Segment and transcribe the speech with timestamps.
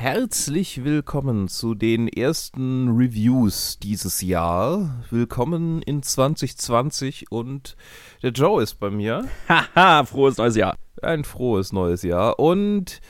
[0.00, 5.04] Herzlich willkommen zu den ersten Reviews dieses Jahr.
[5.10, 7.76] Willkommen in 2020 und
[8.22, 9.28] der Joe ist bei mir.
[9.74, 10.74] Haha, frohes neues Jahr.
[11.02, 13.02] Ein frohes neues Jahr und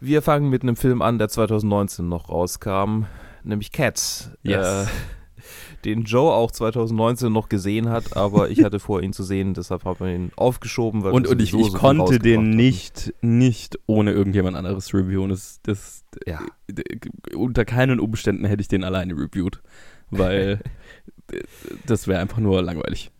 [0.00, 3.04] wir fangen mit einem Film an, der 2019 noch rauskam,
[3.44, 4.32] nämlich Cats.
[4.42, 4.88] Yes.
[4.88, 4.90] Äh,
[5.84, 9.84] den Joe auch 2019 noch gesehen hat, aber ich hatte vor, ihn zu sehen, deshalb
[9.84, 11.04] habe ich ihn aufgeschoben.
[11.04, 15.28] Weil Und, und ich, ich so viel konnte den nicht, nicht ohne irgendjemand anderes reviewen.
[15.28, 16.40] Das, das, Ja.
[17.34, 19.60] unter keinen Umständen hätte ich den alleine reviewed,
[20.10, 20.60] weil
[21.86, 23.10] das wäre einfach nur langweilig.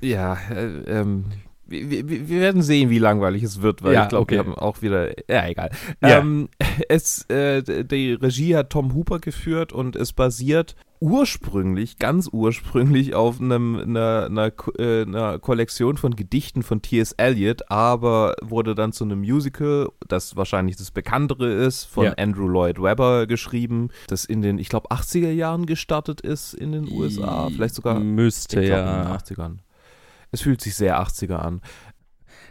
[0.00, 1.24] Ja, äh, ähm,
[1.66, 4.34] wir, wir, wir werden sehen, wie langweilig es wird, weil Ja, ich glaube, okay.
[4.36, 5.70] wir haben auch wieder, ja, egal.
[6.00, 6.18] Ja.
[6.18, 6.48] Ähm,
[6.88, 13.40] es, äh, die Regie hat Tom Hooper geführt und es basiert ursprünglich, ganz ursprünglich auf
[13.40, 17.12] einem, einer, einer, äh, einer Kollektion von Gedichten von T.S.
[17.12, 22.12] Eliot, aber wurde dann zu einem Musical, das wahrscheinlich das bekanntere ist, von Ja.
[22.14, 26.90] Andrew Lloyd Webber geschrieben, das in den, ich glaube, 80er Jahren gestartet ist in den
[26.90, 29.16] USA, vielleicht sogar Müsste glaub, in den ja.
[29.16, 29.58] 80ern.
[30.30, 31.62] Es fühlt sich sehr 80er an.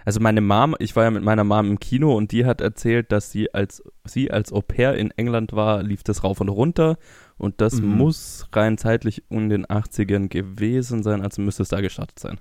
[0.08, 3.12] Also meine Mom, ich war ja mit meiner Mom im Kino und die hat erzählt,
[3.12, 6.98] dass sie als sie als Au pair in England war, lief das rauf und runter
[7.38, 7.98] und das Mhm.
[7.98, 12.40] muss rein zeitlich in den 80ern gewesen sein, also müsste es da gestartet sein.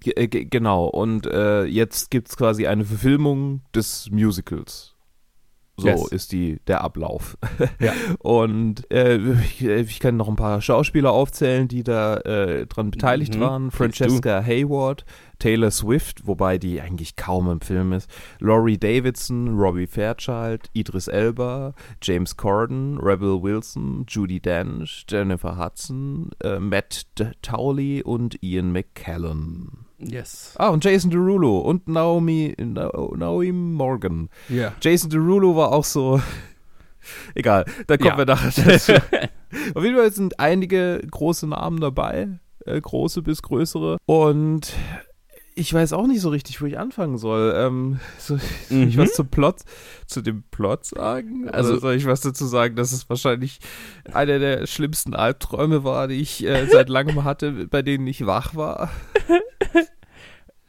[0.00, 0.86] Ge äh, ge genau.
[0.86, 4.93] Und äh, jetzt gibt es quasi eine Verfilmung des Musicals.
[5.76, 6.12] So Yes.
[6.12, 7.36] ist die, der Ablauf.
[7.80, 7.92] Ja.
[8.20, 13.34] Und äh, ich, ich kann noch ein paar Schauspieler aufzählen, die da äh, dran beteiligt
[13.34, 13.70] Mhm, waren.
[13.72, 15.04] Francesca Hayward,
[15.40, 18.08] Taylor Swift, wobei die eigentlich kaum im Film ist.
[18.38, 26.60] Laurie Davidson, Robbie Fairchild, Idris Elba, James Corden, Rebel Wilson, Judy Dench, Jennifer Hudson, äh,
[26.60, 29.83] Matt D Townley und Ian McKellen.
[29.98, 30.54] Yes.
[30.58, 34.28] Ah, und Jason Derulo und Naomi, Na Naomi Morgan.
[34.48, 34.72] Ja.
[34.80, 36.20] Jason Derulo war auch so.
[37.34, 38.18] Egal, da kommen Ja.
[38.18, 38.92] wir nachher dazu.
[39.74, 42.28] Auf jeden Fall sind einige große Namen dabei,
[42.66, 43.98] äh, große bis größere.
[44.06, 44.72] Und
[45.56, 47.54] ich weiß auch nicht so richtig, wo ich anfangen soll.
[47.56, 48.40] Ähm, soll
[48.70, 48.96] ich Mhm.
[48.96, 49.60] was zum Plot,
[50.06, 51.48] zu dem Plot sagen?
[51.50, 53.60] Also Also- soll ich was dazu sagen, dass es wahrscheinlich
[54.12, 58.54] einer der schlimmsten Albträume war, die ich äh, seit langem hatte, bei denen ich wach
[58.56, 58.90] war?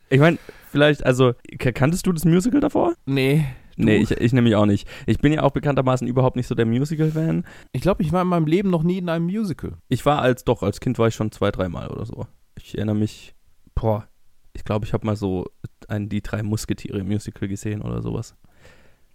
[0.07, 0.37] Ich meine,
[0.71, 2.93] vielleicht, also, kanntest du das Musical davor?
[3.05, 3.43] Nee.
[3.75, 3.85] Du?
[3.85, 4.87] Nee, ich, ich nämlich auch nicht.
[5.05, 7.43] Ich bin ja auch bekanntermaßen überhaupt nicht so der Musical-Fan.
[7.73, 9.73] Ich glaube, ich war in meinem Leben noch nie in einem Musical.
[9.89, 12.27] Ich war als, doch, als Kind war ich schon zwei, dreimal oder so.
[12.57, 13.35] Ich erinnere mich,
[13.73, 14.07] boah,
[14.53, 15.47] ich glaube, ich habe mal so
[15.89, 18.35] ein Die drei Musketiere Musical gesehen oder sowas.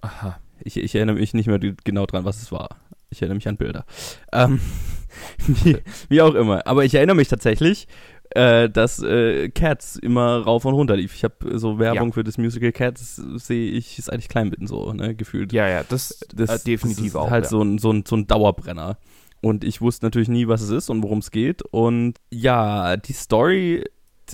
[0.02, 0.38] Aha.
[0.62, 2.68] Ich, ich erinnere mich nicht mehr genau dran, was es war.
[3.08, 3.86] Ich erinnere mich an Bilder.
[4.32, 4.60] Ähm,
[5.46, 6.66] wie, wie auch immer.
[6.66, 7.88] Aber ich erinnere mich tatsächlich,
[8.30, 11.14] äh, dass äh, Cats immer rauf und runter lief.
[11.14, 12.12] Ich habe so Werbung Ja.
[12.12, 15.52] für das Musical Cats, sehe ich, seit ich klein bin, so, ne, gefühlt.
[15.52, 17.30] Ja, ja, das, das, äh, definitiv das ist auch.
[17.30, 17.50] halt ja.
[17.50, 18.98] so, ein, so, ein, so ein Dauerbrenner.
[19.42, 21.62] Und ich wusste natürlich nie, was es ist und worum es geht.
[21.62, 23.84] Und ja, die Story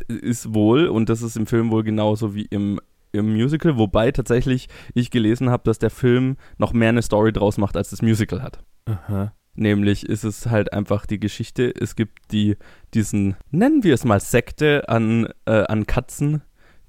[0.09, 2.81] ist wohl, und das ist im Film wohl genauso wie im,
[3.13, 7.57] im Musical, wobei tatsächlich ich gelesen habe, dass der Film noch mehr eine Story draus
[7.57, 8.59] macht, als das Musical hat.
[8.87, 9.33] Aha.
[9.57, 12.57] Nämlich ist es halt einfach die Geschichte, es gibt die,
[12.95, 16.43] diesen, nennen wir es mal Sekte an, äh, an Katzen,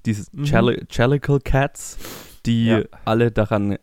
[0.06, 0.44] diese Mhm.
[0.44, 1.98] Chali Chalical Cats,
[2.46, 2.82] die Ja.
[3.04, 3.78] alle daran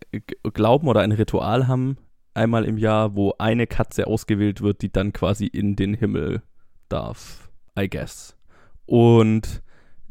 [0.53, 1.97] glauben oder ein Ritual haben,
[2.34, 6.41] einmal im Jahr, wo eine Katze ausgewählt wird, die dann quasi in den Himmel
[6.90, 8.35] darf, I guess.
[8.85, 9.62] Und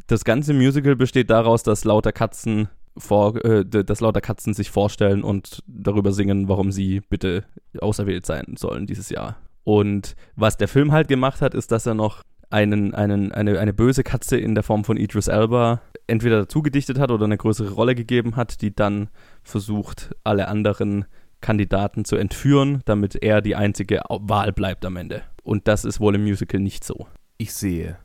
[0.08, 5.22] das ganze Musical besteht daraus, dass lauter Katzen vor, äh, dass lauter Katzen sich vorstellen
[5.22, 7.44] und darüber singen, warum sie bitte
[7.80, 9.36] auserwählt sein sollen dieses Jahr.
[9.64, 13.72] Und was der Film halt gemacht hat, ist, dass er noch einen, einen, eine, eine
[13.72, 17.70] böse Katze in der Form von Idris Elba entweder dazu gedichtet hat oder eine größere
[17.70, 19.08] Rolle gegeben hat, die dann
[19.42, 21.06] versucht, alle anderen
[21.40, 25.22] Kandidaten zu entführen, damit er die einzige Wahl bleibt am Ende.
[25.42, 27.06] Und das ist wohl im Musical nicht so.
[27.38, 27.98] Ich sehe.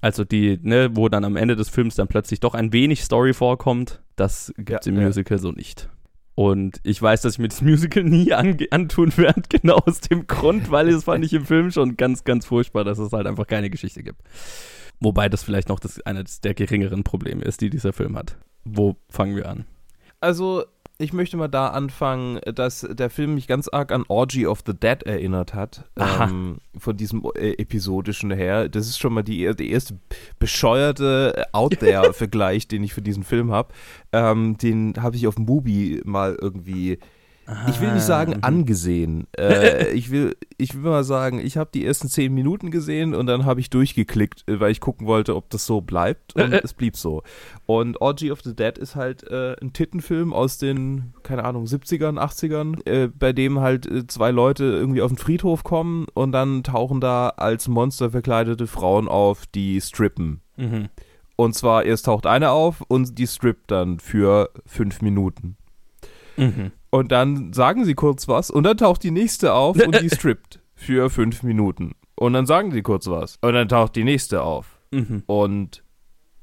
[0.00, 3.34] Also die, ne, wo dann am Ende des Films dann plötzlich doch ein wenig Story
[3.34, 5.06] vorkommt, das gibt's Ja, im ja.
[5.06, 5.88] Musical so nicht.
[6.34, 10.70] Und ich weiß, dass ich mir das Musical nie antun werde, genau aus dem Grund,
[10.70, 13.70] weil das fand ich im Film schon ganz, ganz furchtbar, dass es halt einfach keine
[13.70, 14.20] Geschichte gibt.
[15.00, 18.36] Wobei das vielleicht noch das, eines der geringeren Probleme ist, die dieser Film hat.
[18.64, 19.64] Wo fangen wir an?
[20.20, 20.64] Also,
[20.98, 24.74] ich möchte mal da anfangen, dass der Film mich ganz arg an Orgy of the
[24.74, 25.84] Dead erinnert hat.
[25.96, 28.68] Ähm, von diesem äh, episodischen her.
[28.68, 29.98] Das ist schon mal die, die erste
[30.40, 33.72] bescheuerte äh, Out-There-Vergleich, den ich für diesen Film habe.
[34.12, 36.98] Ähm, den habe ich auf Mubi mal irgendwie
[37.66, 39.26] ich will nicht sagen angesehen.
[39.38, 43.26] Äh, ich, will, ich will mal sagen, ich habe die ersten zehn Minuten gesehen und
[43.26, 46.34] dann habe ich durchgeklickt, äh, weil ich gucken wollte, ob das so bleibt.
[46.34, 47.22] Und es blieb so.
[47.64, 52.18] Und Orgy of the Dead ist halt äh, ein Tittenfilm aus den, keine Ahnung, 70ern,
[52.18, 56.64] 80ern, äh, bei dem halt äh, zwei Leute irgendwie auf den Friedhof kommen und dann
[56.64, 60.40] tauchen da als Monster verkleidete Frauen auf, die strippen.
[60.56, 60.88] Mhm.
[61.36, 65.56] Und zwar erst taucht eine auf und die strippt dann für fünf Minuten.
[66.36, 66.72] Mhm.
[66.90, 70.60] Und dann sagen sie kurz was und dann taucht die nächste auf und die strippt
[70.74, 71.92] für fünf Minuten.
[72.14, 73.38] Und dann sagen sie kurz was.
[73.42, 75.22] Und dann taucht die nächste auf Mhm.
[75.26, 75.84] und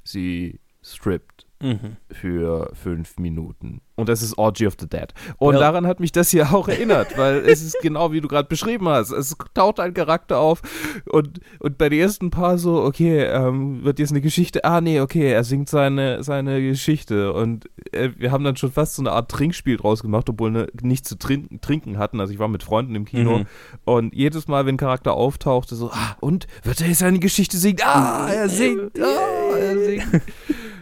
[0.03, 1.95] sie strippt Mhm.
[2.11, 3.81] für fünf Minuten.
[3.97, 5.13] Und das ist Orgy of the Dead.
[5.37, 5.61] Und Ja.
[5.61, 8.89] daran hat mich das hier auch erinnert, weil es ist genau wie du gerade beschrieben
[8.89, 9.11] hast.
[9.11, 10.61] Es taucht ein Charakter auf
[11.09, 14.99] und, und bei den ersten paar so, okay, ähm, wird jetzt eine Geschichte, ah nee,
[14.99, 19.13] okay, er singt seine, seine Geschichte und äh, wir haben dann schon fast so eine
[19.13, 22.19] Art Trinkspiel draus gemacht, obwohl wir nichts zu trin trinken hatten.
[22.19, 23.45] Also ich war mit Freunden im Kino Mhm.
[23.85, 27.55] und jedes Mal, wenn ein Charakter auftauchte, so, ah, und wird er jetzt seine Geschichte
[27.57, 27.79] singen?
[27.83, 30.03] Ah, er singt, ah, er singt.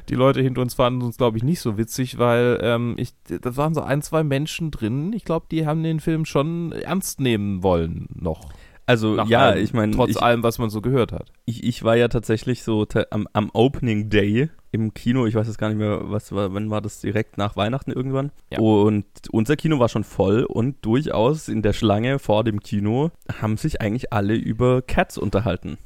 [0.09, 3.55] Die Leute hinter uns fanden uns, glaube ich, nicht so witzig, weil ähm, ich, da
[3.55, 5.13] waren so ein, zwei Menschen drin.
[5.13, 8.51] Ich glaube, die haben den Film schon ernst nehmen wollen noch.
[8.85, 11.31] Also Nach ja, allem, ich meine, trotz ich, allem, was man so gehört hat.
[11.45, 15.25] ich, ich war ja tatsächlich so am, am Opening Day im Kino.
[15.25, 18.31] Ich weiß jetzt gar nicht mehr, was war, wann war das direkt nach Weihnachten irgendwann.
[18.51, 18.59] Ja.
[18.59, 23.55] Und unser Kino war schon voll und durchaus in der Schlange vor dem Kino haben
[23.55, 25.77] sich eigentlich alle über Cats unterhalten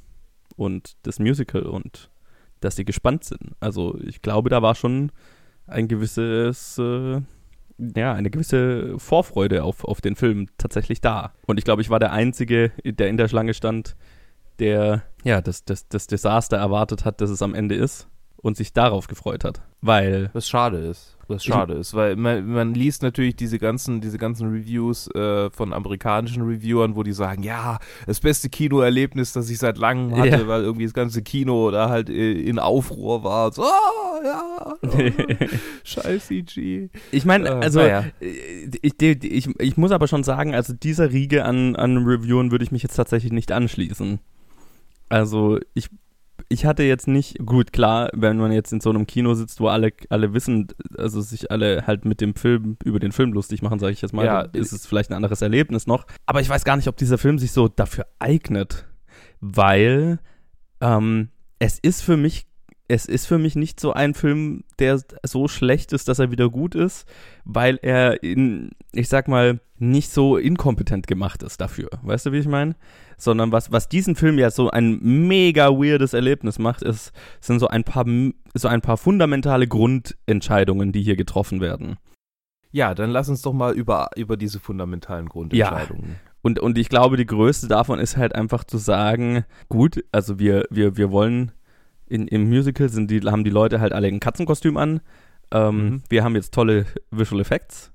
[0.56, 2.10] und das Musical und
[2.60, 3.56] dass sie gespannt sind.
[3.60, 5.12] Also ich glaube, da war schon
[5.68, 7.22] ein gewisses, äh,
[7.78, 11.34] ja, eine gewisse Vorfreude auf, auf den Film tatsächlich da.
[11.46, 13.96] Und ich glaube, ich war der Einzige, der in der Schlange stand,
[14.60, 18.08] der ja das, das, das Desaster erwartet hat, dass es am Ende ist
[18.38, 19.62] und sich darauf gefreut hat.
[19.82, 21.16] Weil, Was schade ist.
[21.28, 25.50] Was Ich- schade ist, weil man, man liest natürlich diese ganzen, diese ganzen Reviews äh,
[25.52, 30.30] von amerikanischen Reviewern, wo die sagen, ja, das beste Kinoerlebnis, das ich seit langem hatte,
[30.30, 30.48] Ja.
[30.48, 33.52] weil irgendwie das ganze Kino da halt äh, in Aufruhr war.
[33.52, 34.88] So, ah, ja, oh,
[35.84, 36.90] scheiß CG.
[37.12, 38.04] ich meine, Äh, also äh,
[38.82, 42.52] ich, die- die- ich, ich muss aber schon sagen, also dieser Riege an, an Reviewern
[42.52, 44.20] würde ich mich jetzt tatsächlich nicht anschließen.
[45.10, 45.90] Also ich,
[46.50, 49.68] ich hatte jetzt nicht, gut, klar, wenn man jetzt in so einem Kino sitzt, wo
[49.68, 50.68] alle, alle wissen,
[50.98, 54.14] also sich alle halt mit dem Film, über den Film lustig machen, sage ich jetzt
[54.14, 56.06] mal, Ja, ist es vielleicht ein anderes Erlebnis noch.
[56.26, 58.86] Aber ich weiß gar nicht, ob dieser Film sich so dafür eignet,
[59.40, 60.20] weil
[60.82, 61.30] ähm,
[61.60, 62.48] es ist für mich
[62.88, 66.50] es ist für mich nicht so ein Film, der so schlecht ist, dass er wieder
[66.50, 67.06] gut ist,
[67.44, 71.90] weil er in, ich sag mal, nicht so inkompetent gemacht ist dafür.
[72.02, 72.76] Weißt du, wie ich meine?
[73.18, 77.12] Sondern was, was diesen Film ja so ein mega weirdes Erlebnis macht, ist,
[77.42, 78.06] sind so ein paar,
[78.54, 81.98] so ein paar fundamentale Grundentscheidungen, die hier getroffen werden.
[82.72, 86.16] Ja, dann lass uns doch mal über, über diese fundamentalen Grundentscheidungen.
[86.42, 90.66] Und, und ich glaube, die größte davon ist halt einfach zu sagen, gut, also wir,
[90.70, 91.52] wir, wir wollen
[92.10, 95.02] in, im Musical sind die, haben die Leute halt alle ein Katzenkostüm an.
[95.52, 96.04] Ähm, Mhm.
[96.10, 97.92] Wir haben jetzt tolle Visual Effects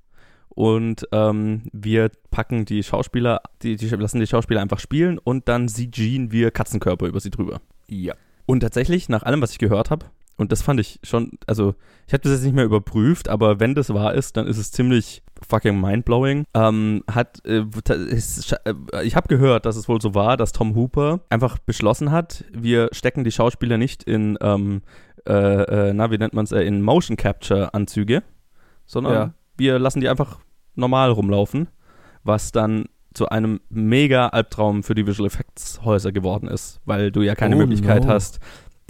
[0.49, 5.69] und ähm, wir packen die Schauspieler, die, die lassen die Schauspieler einfach spielen und dann
[5.69, 7.61] CGen wir Katzenkörper über sie drüber.
[7.89, 8.15] Ja.
[8.47, 10.07] Und tatsächlich, nach allem, was ich gehört habe,
[10.37, 11.75] und das fand ich schon, also
[12.07, 14.73] ich habe das jetzt nicht mehr überprüft, aber wenn das wahr ist, dann ist es
[14.73, 16.45] ziemlich fucking mindblowing.
[16.55, 21.21] Ähm, hat, äh, äh, ich habe gehört, dass es wohl so war, dass Tom Hooper
[21.31, 24.83] einfach beschlossen hat, wir stecken die Schauspieler nicht in, ähm,
[25.29, 28.23] äh, äh, na, wie nennt man es, äh, in Motion Capture Anzüge,
[28.87, 29.35] sondern Ja.
[29.57, 30.39] wir lassen die einfach
[30.75, 31.69] normal rumlaufen,
[32.25, 37.21] was dann zu einem mega Albtraum für die Visual Effects Häuser geworden ist, weil du
[37.21, 38.11] ja keine Oh Möglichkeit no.
[38.11, 38.41] hast,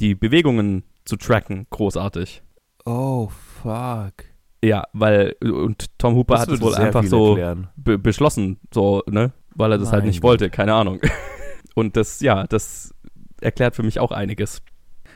[0.00, 2.42] die Bewegungen zu tracken, großartig.
[2.84, 3.28] Oh,
[3.62, 4.24] fuck.
[4.64, 7.36] Ja, weil, und Tom Hooper hat es wohl einfach so
[7.76, 10.30] be beschlossen, so, ne, weil er das halt Mein nicht Gott.
[10.30, 11.00] wollte, keine Ahnung.
[11.74, 12.94] Und das, ja, das
[13.40, 14.60] erklärt für mich auch einiges.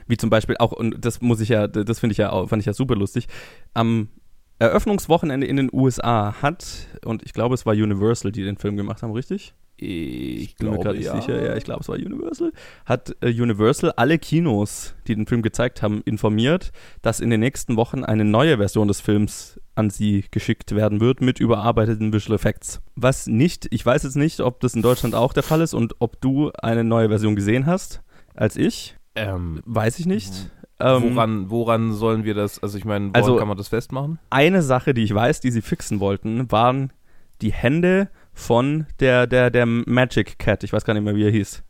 [0.07, 2.61] Wie zum Beispiel auch, und das muss ich ja, das finde ich ja, auch- fand
[2.62, 3.26] ich ja super lustig,
[3.75, 4.09] am
[4.59, 9.02] Eröffnungswochenende in den USA hat, und ich glaube, es war Universal, die den Film gemacht
[9.02, 9.55] haben, richtig?
[9.78, 11.21] Ich bin mir glaube, gerade nicht ja.
[11.21, 12.50] sicher, ja, ich glaube, es war Universal,
[12.87, 17.76] hat äh, Universal alle Kinos, die den Film gezeigt haben, informiert, dass in den nächsten
[17.76, 22.80] Wochen eine neue Version des Films an sie geschickt werden wird mit überarbeiteten Visual Effects.
[22.95, 25.97] Was nicht, ich weiß jetzt nicht, ob das in Deutschland auch der Fall ist und
[25.99, 28.02] ob du eine neue Version gesehen hast
[28.35, 30.50] als ich, Ähm, weiß ich nicht.
[30.78, 34.18] Ähm, woran, woran sollen wir das, also ich meine, woran Also- kann man das festmachen?
[34.30, 36.92] eine Sache, die ich weiß, die sie fixen wollten, waren
[37.42, 40.62] die Hände von der, der, der Magic Cat.
[40.62, 41.64] Ich weiß gar nicht mehr, wie er hieß.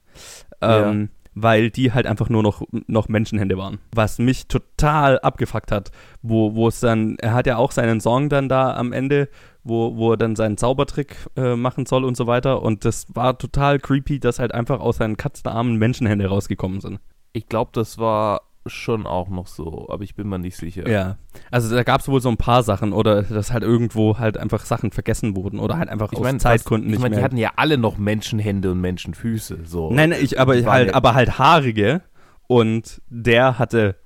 [0.60, 3.78] Ähm, weil die halt einfach nur noch, noch Menschenhände waren.
[3.94, 5.92] Was mich total abgefuckt hat,
[6.22, 9.28] wo, wo es dann, er hat ja auch seinen Song dann da am Ende,
[9.62, 12.62] wo, wo er dann seinen Zaubertrick äh, machen soll und so weiter.
[12.62, 17.00] Und das war total creepy, dass halt einfach aus seinen Katzenarmen Menschenhände rausgekommen sind.
[17.32, 20.88] Ich glaube, das war schon auch noch so, aber ich bin mir nicht sicher.
[20.88, 21.18] Ja,
[21.50, 24.64] also da gab es wohl so ein paar Sachen oder dass halt irgendwo halt einfach
[24.64, 27.20] Sachen vergessen wurden oder halt einfach Ich aus meine, Zeitgründen ich nicht meine, mehr.
[27.20, 29.60] die hatten ja alle noch Menschenhände und Menschenfüße.
[29.64, 29.90] So.
[29.90, 32.02] nein, nein, ich, aber halt, aber halt haarige
[32.46, 33.96] und der hatte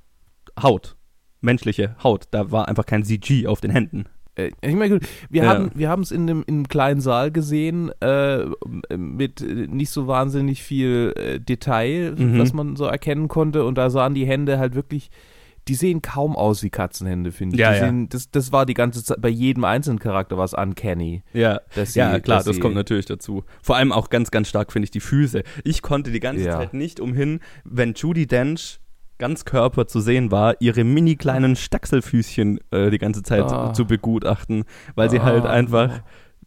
[0.60, 0.96] Haut,
[1.40, 2.28] menschliche Haut.
[2.30, 4.06] Da war einfach kein CG auf den Händen.
[4.46, 5.48] Äh, Ich meine, gut, wir Ja.
[5.50, 8.44] haben wir haben es in einem, in einem kleinen Saal gesehen äh,
[8.96, 12.38] mit nicht so wahnsinnig viel äh, Detail, Mhm.
[12.38, 15.10] was man so erkennen konnte und da sahen die Hände halt wirklich
[15.68, 17.60] die sehen kaum aus wie Katzenhände, finde ich.
[17.60, 17.80] Ja, ja.
[17.80, 21.22] Sehen, das, das war die ganze Zeit, bei jedem einzelnen Charakter war es uncanny.
[21.34, 23.44] Ja, sie, ja klar, das kommt natürlich dazu.
[23.62, 25.42] Vor allem auch ganz, ganz stark finde ich die Füße.
[25.62, 26.52] Ich konnte die ganze Ja.
[26.52, 28.79] Zeit nicht umhin, wenn Judy Dench
[29.20, 33.72] ganz Körper zu sehen war, ihre mini kleinen Stachselfüßchen äh, die ganze Zeit Ah.
[33.72, 34.64] zu begutachten,
[34.96, 35.24] weil sie Ah.
[35.24, 36.00] halt einfach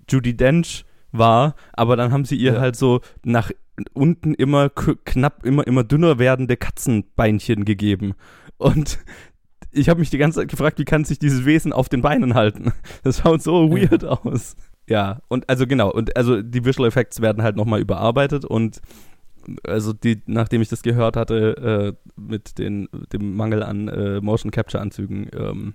[0.10, 2.60] Judy Dench war, aber dann haben sie ihr Ja.
[2.60, 3.51] halt so nach
[3.94, 8.13] unten immer knapp, immer, immer dünner werdende Katzenbeinchen gegeben.
[8.58, 9.00] Und
[9.72, 12.34] ich habe mich die ganze Zeit gefragt, wie kann sich dieses Wesen auf den Beinen
[12.36, 12.72] halten?
[13.03, 14.56] Das schaut so weird aus.
[14.88, 18.82] Ja, und also genau, und also die Visual Effects werden halt nochmal überarbeitet und
[19.63, 24.51] also die, nachdem ich das gehört hatte, äh, mit den, dem Mangel an äh, Motion
[24.51, 25.73] Capture Anzügen, ähm,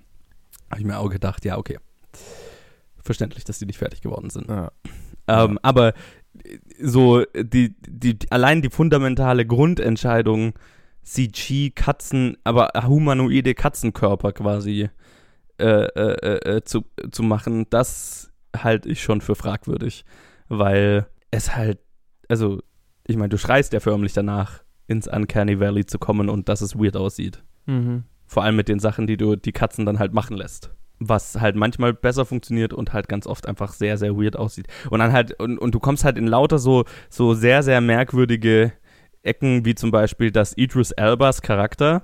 [0.69, 1.77] habe ich mir auch gedacht, ja, okay.
[3.03, 4.49] Verständlich, dass die nicht fertig geworden sind.
[4.49, 4.71] Ja.
[5.27, 5.93] Ähm, aber
[6.43, 10.53] äh, so die, die, allein die fundamentale Grundentscheidung,
[11.03, 14.89] CG Katzen, aber humanoide Katzenkörper quasi
[15.57, 20.05] äh, äh, äh, zu, zu machen, das halte ich schon für fragwürdig,
[20.47, 21.79] weil es halt,
[22.27, 22.61] also
[23.09, 26.77] ich meine, du schreist ja förmlich danach, ins Uncanny Valley zu kommen und dass es
[26.77, 27.43] weird aussieht.
[27.65, 28.03] Mhm.
[28.25, 30.71] Vor allem mit den Sachen, die du die Katzen dann halt machen lässt.
[30.99, 34.67] Was halt manchmal besser funktioniert und halt ganz oft einfach sehr, sehr weird aussieht.
[34.89, 38.73] Und dann halt, und, und du kommst halt in lauter so, so sehr, sehr merkwürdige
[39.23, 42.03] Ecken, wie zum Beispiel, dass Idris Elbas Charakter,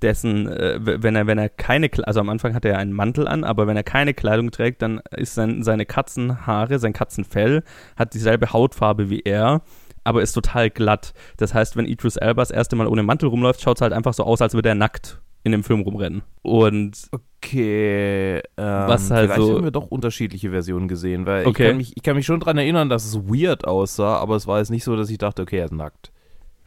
[0.00, 3.44] dessen, äh, wenn er, wenn er keine, also am Anfang hat er einen Mantel an,
[3.44, 7.62] aber wenn er keine Kleidung trägt, dann ist sein, seine Katzenhaare, sein Katzenfell,
[7.96, 9.62] hat dieselbe Hautfarbe wie er,
[10.08, 11.12] aber ist total glatt.
[11.36, 14.14] Das heißt, wenn Idris Elba das erste Mal ohne Mantel rumläuft, schaut es halt einfach
[14.14, 16.22] so aus, als würde er nackt in dem Film rumrennen.
[16.42, 16.98] Und
[17.40, 21.62] Okay, ähm, Was halt vielleicht so- haben wir doch unterschiedliche Versionen gesehen, weil Okay.
[21.62, 24.46] ich, kann mich, ich kann mich schon dran erinnern, dass es weird aussah, aber es
[24.48, 26.10] war jetzt nicht so, dass ich dachte, okay, er ist nackt.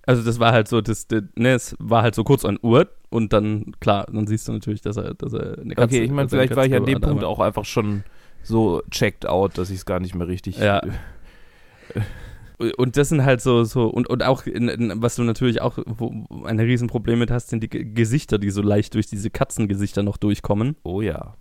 [0.07, 2.87] also das war halt so, das, das, ne, es war halt so kurz an Uhr
[3.09, 6.11] und dann, klar, dann siehst du natürlich, dass er, dass er eine Katze okay, ich
[6.11, 8.03] meine, vielleicht war ich an dem Punkt auch einfach schon
[8.43, 10.57] so checked out, dass ich es gar nicht mehr richtig.
[10.57, 10.81] Ja.
[12.77, 15.77] Und das sind halt so, so und, und auch, in, in, was du natürlich auch
[16.45, 20.17] ein Riesenproblem mit hast, sind die Ge- Gesichter, die so leicht durch diese Katzengesichter noch
[20.17, 20.75] durchkommen.
[20.83, 21.35] Oh ja.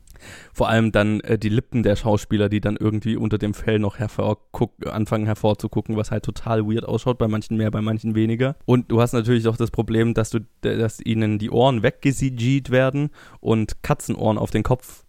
[0.53, 3.99] Vor allem dann äh, die Lippen der Schauspieler, die dann irgendwie unter dem Fell noch
[3.99, 8.57] hervorguck, anfangen hervorzugucken, was halt total weird ausschaut, bei manchen mehr, bei manchen weniger.
[8.67, 13.09] Und du hast natürlich auch das Problem, dass du, dass ihnen die Ohren weggesiegt werden
[13.41, 15.05] und Katzenohren auf den Kopf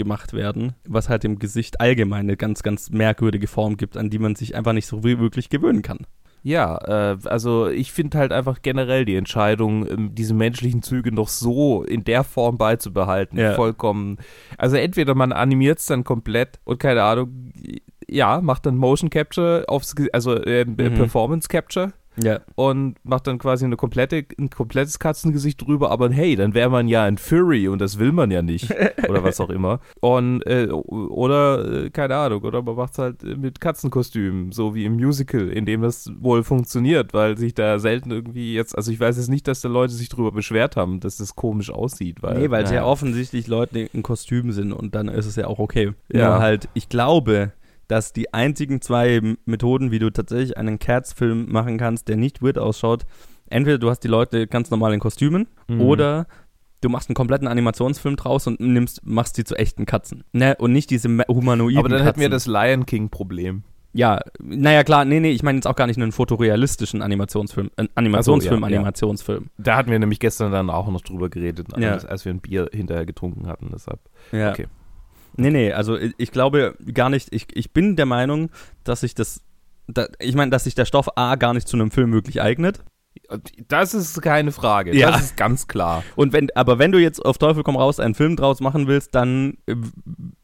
[0.00, 4.18] gemacht werden, was halt dem Gesicht allgemein eine ganz, ganz merkwürdige Form gibt, an die
[4.18, 5.98] man sich einfach nicht so wirklich gewöhnen kann.
[6.42, 6.78] Ja,
[7.12, 11.82] äh, also ich finde halt einfach generell die Entscheidung, ähm, diese menschlichen Züge noch so
[11.82, 13.52] in der Form beizubehalten, Ja.
[13.52, 14.16] vollkommen.
[14.56, 17.52] Also entweder man animiert es dann komplett und keine Ahnung,
[18.08, 20.76] ja, macht dann Motion Capture aufs, also äh, Mhm.
[20.94, 21.92] Performance Capture
[22.22, 22.40] Ja.
[22.54, 26.88] und macht dann quasi eine komplette, ein komplettes Katzengesicht drüber, aber hey, dann wäre man
[26.88, 28.70] ja ein Furry und das will man ja nicht.
[29.08, 29.80] oder was auch immer.
[30.00, 34.84] Und, äh, oder, äh, keine Ahnung, oder man macht es halt mit Katzenkostümen, so wie
[34.84, 39.00] im Musical, in dem das wohl funktioniert, weil sich da selten irgendwie jetzt, also ich
[39.00, 42.38] weiß jetzt nicht, dass da Leute sich drüber beschwert haben, dass das komisch aussieht, weil.
[42.38, 42.68] Nee, weil naja.
[42.68, 45.92] sehr offensichtlich Leute in Kostümen sind und dann ist es ja auch okay.
[46.12, 46.30] Ja.
[46.30, 47.52] Nur halt, ich glaube,
[47.90, 52.58] dass die einzigen zwei Methoden, wie du tatsächlich einen Cats-Film machen kannst, der nicht weird
[52.58, 53.04] ausschaut,
[53.48, 55.80] entweder du hast die Leute ganz normal in Kostümen Mhm.
[55.80, 56.26] oder
[56.80, 60.24] du machst einen kompletten Animationsfilm draus und nimmst, machst die zu echten Katzen.
[60.32, 60.56] Ne?
[60.58, 62.06] Und nicht diese humanoiden Aber dann Katzen.
[62.06, 63.64] hätten wir das Lion King-Problem.
[63.92, 67.88] Ja, naja klar, nee, nee, ich meine jetzt auch gar nicht einen fotorealistischen Animationsfilm, äh,
[67.96, 68.76] Animationsfilm, so, ja, ja.
[68.78, 69.46] Animationsfilm.
[69.58, 71.94] Da hatten wir nämlich gestern dann auch noch drüber geredet, Ja.
[71.94, 73.98] als, als wir ein Bier hinterher getrunken hatten, deshalb.
[74.30, 74.50] Ja.
[74.50, 74.68] Okay.
[75.40, 78.50] Nee, nee, also ich, glaube gar nicht, ich, ich bin der Meinung,
[78.84, 79.42] dass sich das,
[79.86, 82.82] da, ich meine, dass sich der Stoff A gar nicht zu einem Film wirklich eignet.
[83.68, 84.96] Das ist keine Frage.
[84.96, 85.10] Ja.
[85.10, 86.04] Das ist ganz klar.
[86.16, 89.14] Und wenn, aber wenn du jetzt auf Teufel komm raus einen Film draus machen willst,
[89.14, 89.58] dann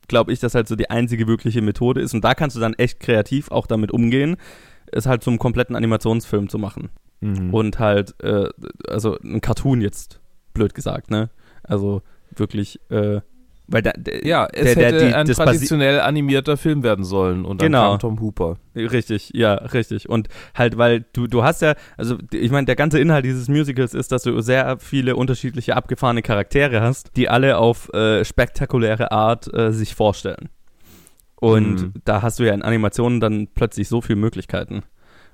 [0.08, 2.14] glaube ich, dass halt so die einzige wirkliche Methode ist.
[2.14, 4.36] Und da kannst du dann echt kreativ auch damit umgehen,
[4.90, 6.90] es halt zum kompletten Animationsfilm zu machen.
[7.20, 7.54] Mhm.
[7.54, 8.48] und halt, äh,
[8.88, 10.20] also ein Cartoon jetzt,
[10.52, 11.30] blöd gesagt, ne?
[11.62, 12.02] Also
[12.34, 13.20] wirklich, äh,
[13.68, 17.44] weil da, der, ja, es der- der- hätte die- ein traditionell animierter Film werden sollen
[17.44, 17.90] und dann Genau.
[17.92, 18.56] kam Tom Hooper.
[18.76, 20.08] Richtig, ja, richtig.
[20.08, 23.94] Und halt, weil du, du hast ja, also ich meine, der ganze Inhalt dieses Musicals
[23.94, 29.52] ist, dass du sehr viele unterschiedliche abgefahrene Charaktere hast, die alle auf äh, spektakuläre Art
[29.52, 30.48] äh, sich vorstellen.
[31.38, 31.92] Und Mhm.
[32.04, 34.82] da hast du ja in Animationen dann plötzlich so viele Möglichkeiten.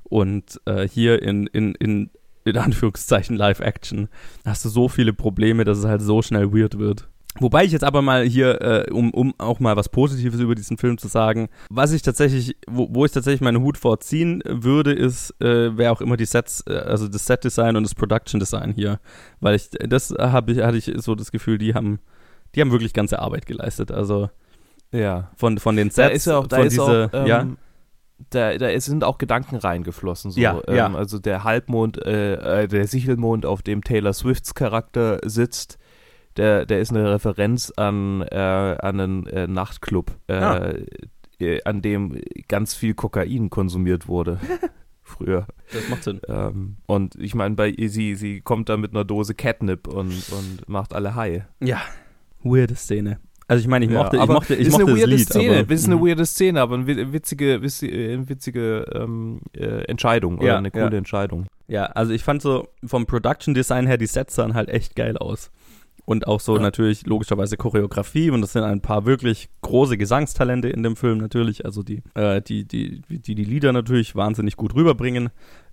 [0.04, 2.10] Und äh, hier in, in, in,
[2.44, 4.08] in Anführungszeichen Live-Action
[4.44, 7.08] hast du so viele Probleme, dass es halt so schnell weird wird.
[7.40, 10.76] Wobei ich jetzt aber mal hier, äh, um, um auch mal was Positives über diesen
[10.76, 15.34] Film zu sagen, was ich tatsächlich, wo, wo ich tatsächlich meinen Hut vorziehen würde, ist,
[15.40, 19.00] äh, wäre auch immer die Sets, äh, also das Set-Design und das Production-Design hier.
[19.40, 22.00] Weil ich, das habe ich, hatte ich so das Gefühl, die haben,
[22.54, 23.90] die haben wirklich ganze Arbeit geleistet.
[23.90, 24.28] Also
[24.92, 25.30] Ja.
[25.36, 27.46] von, von den Sets, Da ist ja auch, da von ist diese, auch, ähm, ja,
[28.30, 30.30] da, da sind auch Gedanken reingeflossen.
[30.32, 30.40] So.
[30.40, 30.94] Ja, ähm, ja.
[30.94, 35.78] Also der Halbmond, äh, äh, der Sichelmond, auf dem Taylor Swifts Charakter sitzt,
[36.36, 40.72] der, der ist eine Referenz an, äh, an einen äh, Nachtclub, äh, Ah.
[41.40, 44.38] äh, an dem ganz viel Kokain konsumiert wurde.
[45.02, 45.46] Früher.
[45.72, 46.20] das macht Sinn.
[46.28, 50.68] Ähm, und ich meine, bei sie, sie kommt da mit einer Dose Catnip und, und
[50.68, 51.42] macht alle high.
[51.60, 51.82] Ja,
[52.42, 53.18] weirde Szene.
[53.48, 55.28] Also ich meine, ich Ja, mochte, ich mochte, ich ist mochte eine das weirde Lied,
[55.28, 56.00] Szene, aber, ist eine mhm.
[56.06, 60.70] weirde Szene, aber eine wi- witzige, witzige, äh, witzige ähm, äh, Entscheidung oder Ja, eine
[60.70, 60.98] coole ja.
[60.98, 61.46] Entscheidung.
[61.68, 65.18] Ja, also ich fand so vom Production Design her, die Sets sahen halt echt geil
[65.18, 65.50] aus.
[66.04, 66.62] Und auch so Ja.
[66.62, 71.64] natürlich logischerweise Choreografie und das sind ein paar wirklich große Gesangstalente in dem Film natürlich,
[71.64, 75.30] also die, äh, die, die, die, die Lieder natürlich wahnsinnig gut rüberbringen.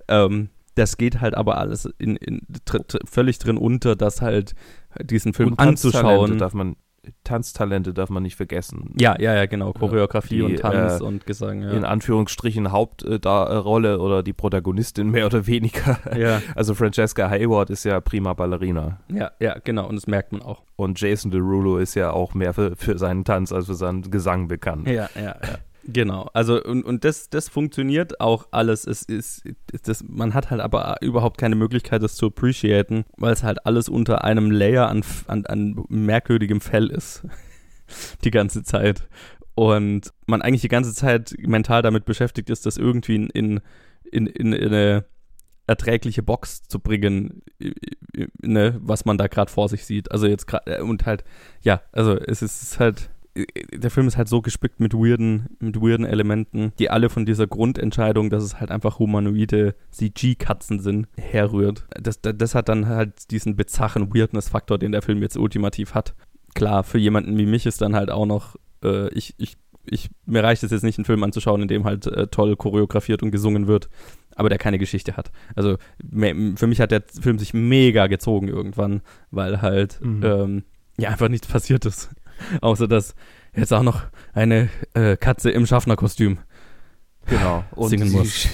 [0.08, 4.54] Ähm, das geht halt aber alles in, in, tr völlig drin unter, dass halt
[5.02, 6.38] diesen Film Und anzuschauen.
[6.38, 6.76] darf man,
[7.24, 8.94] Tanztalente darf man nicht vergessen.
[9.00, 9.74] Ja, ja, ja, genau.
[9.74, 11.88] Choreografie Die, und Tanz äh, und Gesang, In ja.
[11.90, 16.00] Anführungsstrichen Hauptrolle oder die Protagonistin mehr oder weniger.
[16.18, 19.00] Ja, Also Francesca Hayward ist ja prima Ballerina.
[19.14, 19.88] ja, ja, genau.
[19.88, 20.64] Und das merkt man auch.
[20.76, 24.48] Und Jason Derulo ist ja auch mehr für, für seinen Tanz als für seinen Gesang
[24.48, 24.88] bekannt.
[24.88, 25.36] Ja, ja, ja.
[25.92, 28.86] Genau, also und, und das, das funktioniert auch alles.
[28.86, 33.34] Es ist, ist das, man hat halt aber überhaupt keine Möglichkeit, das zu appreciaten, weil
[33.34, 37.24] es halt alles unter einem Layer an, an, an merkwürdigem Fell ist.
[38.24, 39.08] die ganze Zeit.
[39.56, 43.62] Und man eigentlich die ganze Zeit mental damit beschäftigt ist, das irgendwie in, in,
[44.12, 45.06] in, in eine
[45.68, 47.44] erträgliche Box zu bringen,
[48.42, 50.12] ne, was man da gerade vor sich sieht.
[50.12, 51.24] Also jetzt gerade, und halt,
[51.62, 53.10] ja, also es ist halt,
[53.74, 57.48] der Film ist halt so gespickt mit weirden, mit weirden Elementen, die alle von dieser
[57.48, 61.86] Grundentscheidung, dass es halt einfach humanoide CG-Katzen sind, herrührt.
[62.02, 66.16] Das, das, das hat dann halt diesen bizarren Weirdness-Faktor, den der Film jetzt ultimativ hat.
[66.56, 70.44] Klar, für jemanden wie mich ist dann halt auch noch, äh, ich, ich, ich, mir
[70.44, 73.68] reicht es jetzt nicht, einen Film anzuschauen, in dem halt äh, toll choreografiert und gesungen
[73.68, 73.90] wird,
[74.36, 75.32] aber der keine Geschichte hat.
[75.56, 80.24] Also für mich hat der Film sich mega gezogen irgendwann, weil halt Mhm.
[80.24, 80.64] ähm,
[80.98, 82.10] ja einfach nichts passiert ist.
[82.62, 83.16] Außer dass
[83.56, 84.02] jetzt auch noch
[84.34, 86.40] eine äh, Katze im Schaffnerkostüm.
[87.26, 87.64] Genau.
[87.72, 88.48] Und Singen sie, muss.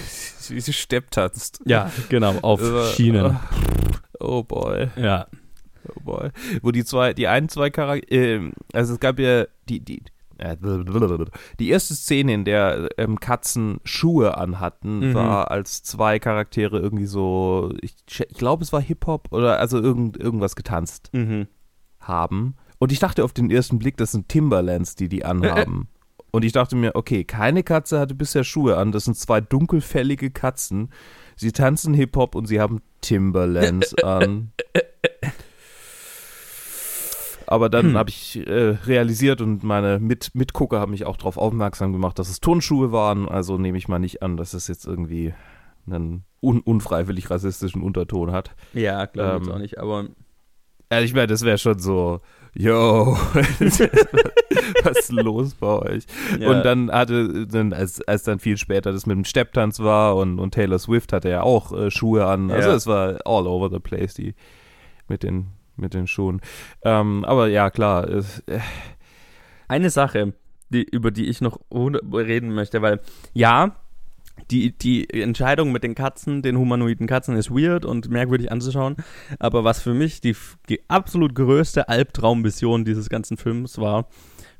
[0.49, 1.61] Wie sie stepptanzt.
[1.65, 3.39] Ja, genau, auf Äh, Schienen.
[4.19, 4.89] Oh boy.
[4.95, 5.27] Ja.
[5.95, 6.29] Oh boy.
[6.61, 10.01] Wo die zwei, die einen zwei Charaktere, also es gab ja die, die,
[10.37, 10.55] äh,
[11.59, 15.13] die erste Szene, in der ähm, Katzen Schuhe anhatten, Mhm.
[15.13, 20.17] war als zwei Charaktere irgendwie so, ich, ich glaube es war Hip-Hop oder also irgend,
[20.17, 21.47] irgendwas getanzt Mhm.
[21.99, 22.55] haben.
[22.85, 25.87] Und ich dachte auf den ersten Blick, das sind Timberlands, die die anhaben.
[26.31, 28.91] Und ich dachte mir, okay, keine Katze hatte bisher Schuhe an.
[28.91, 30.89] Das sind zwei dunkelfällige Katzen.
[31.35, 34.51] Sie tanzen Hip-Hop und sie haben Timberlands an.
[37.47, 37.97] Aber dann Hm.
[37.97, 38.51] habe ich äh,
[38.85, 43.27] realisiert und meine Mit Mitgucker haben mich auch darauf aufmerksam gemacht, dass es Turnschuhe waren.
[43.27, 45.33] Also nehme ich mal nicht an, dass es jetzt irgendwie
[45.87, 48.55] einen un unfreiwillig rassistischen Unterton hat.
[48.73, 50.05] Ja, glaube ich Ähm, auch nicht, aber
[50.91, 52.19] Ja, ich meine, das wäre schon so,
[52.57, 53.17] yo,
[54.83, 56.05] was ist los bei euch?
[56.39, 60.15] ja, Und dann hatte, dann, als, als dann viel später das mit dem Stepptanz war
[60.15, 62.51] und, und Taylor Swift hatte ja auch äh, Schuhe an.
[62.51, 62.75] Also Ja.
[62.75, 64.35] es war all over the place, die
[65.07, 66.41] mit den, mit den Schuhen.
[66.83, 68.59] Ähm, aber ja, klar, es, äh,
[69.67, 70.33] eine Sache,
[70.69, 72.99] die, über die ich noch reden möchte, weil
[73.33, 73.75] ja,
[74.51, 78.95] die, die Entscheidung mit den Katzen, den humanoiden Katzen, ist weird und merkwürdig anzuschauen.
[79.39, 80.35] Aber was für mich die,
[80.87, 84.07] absolut größte Albtraumvision dieses ganzen Films war,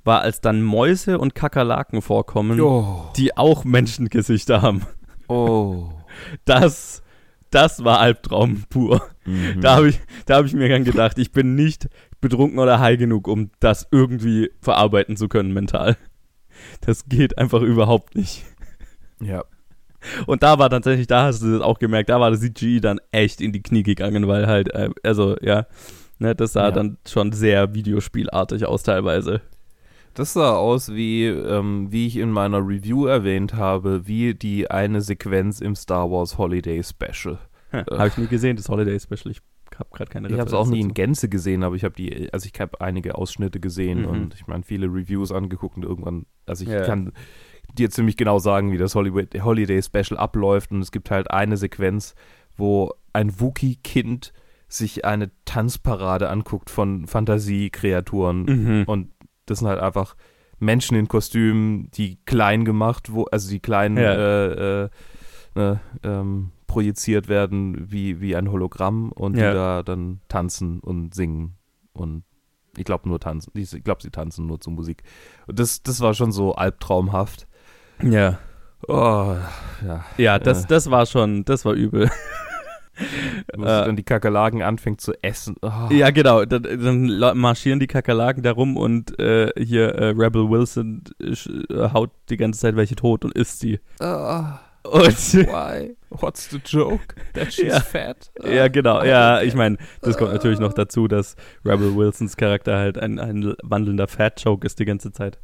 [0.04, 4.84] war, als dann Mäuse und Kakerlaken vorkommen, oh, die auch Menschengesichter haben.
[5.28, 5.90] oh.
[6.46, 7.04] Das,
[7.50, 9.06] das war Albtraum pur.
[9.26, 9.60] Mhm.
[9.60, 11.90] Da habe ich, da hab ich mir dann gedacht, ich bin nicht
[12.22, 15.98] betrunken oder high genug, um das irgendwie verarbeiten zu können mental.
[16.80, 18.46] Das geht einfach überhaupt nicht.
[19.20, 19.44] ja.
[20.28, 23.00] Und da war tatsächlich, da hast du das auch gemerkt, da war das CGI dann
[23.12, 25.66] echt in die Knie gegangen, weil halt, äh, also ja,
[26.20, 26.72] ne, das sah Ja.
[26.72, 29.42] dann schon sehr videospielartig aus teilweise.
[30.14, 35.02] Das sah aus wie, ähm, wie ich in meiner Review erwähnt habe, wie die eine
[35.02, 37.38] Sequenz im Star Wars Holiday Special.
[37.72, 39.30] Hm, habe ich nie gesehen, das Holiday Special.
[39.32, 39.42] Ich
[39.78, 40.94] habe gerade keine Ich habe es auch nie in.
[40.94, 44.06] Gänze gesehen, aber ich habe die, also ich habe einige Ausschnitte gesehen Mhm.
[44.08, 46.84] und ich meine viele Reviews angeguckt und irgendwann, also ich Ja.
[46.86, 47.12] kann
[47.76, 51.58] dir ziemlich genau sagen, wie das Hollywood, Holiday Special abläuft und es gibt halt eine
[51.58, 52.16] Sequenz,
[52.58, 54.34] wo ein Wookie-Kind
[54.68, 58.84] sich eine Tanzparade anguckt von Fantasiekreaturen Mhm.
[58.88, 59.12] und
[59.46, 60.16] das sind halt einfach
[60.60, 64.14] Menschen in Kostümen, die klein gemacht, wo, also die klein Ja.
[64.14, 64.90] äh, äh,
[65.56, 69.50] ne, ähm, projiziert werden wie, wie ein Hologramm und Ja.
[69.50, 71.56] die da dann tanzen und singen
[71.94, 72.24] und
[72.78, 73.52] ich glaube nur tanzen.
[73.56, 75.04] Ich glaube, sie tanzen nur zur Musik.
[75.48, 77.48] Und das, das war schon so albtraumhaft.
[78.02, 78.38] Ja.
[78.88, 79.36] Oh,
[79.86, 80.06] ja.
[80.18, 80.68] Ja, das, Äh.
[80.68, 82.10] das war schon, das war übel.
[83.56, 83.86] Wo Äh.
[83.86, 85.56] dann die Kakerlaken anfängt zu essen.
[85.62, 85.90] Oh.
[85.92, 86.46] Ja, genau.
[86.46, 91.32] Dann, dann marschieren die Kakerlaken da rum und äh, hier äh, Rebel Wilson äh,
[91.74, 93.80] äh, haut die ganze Zeit welche tot und isst sie.
[94.00, 95.98] Ah, Und why?
[96.10, 97.16] What's the joke?
[97.34, 97.80] That she's Ja.
[97.82, 98.32] fat?
[98.50, 99.04] ja, genau.
[99.04, 103.56] Ja, ich meine, das kommt natürlich noch dazu, dass Rebel Wilsons Charakter halt ein, ein
[103.64, 105.38] wandelnder Fat-Joke ist die ganze Zeit.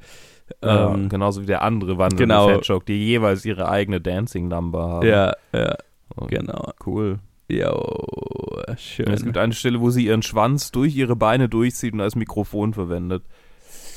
[0.64, 2.50] Ja, Ähm, genauso wie der andere wandelnde genau.
[2.50, 5.08] Fat Joke, die jeweils ihre eigene Dancing Number haben.
[5.08, 5.76] ja, ja,
[6.16, 6.72] Und genau.
[6.86, 7.20] Cool.
[7.48, 9.10] Jo, schön.
[9.10, 12.74] Es gibt eine Stelle, wo sie ihren Schwanz durch ihre Beine durchzieht und als Mikrofon
[12.74, 13.24] verwendet.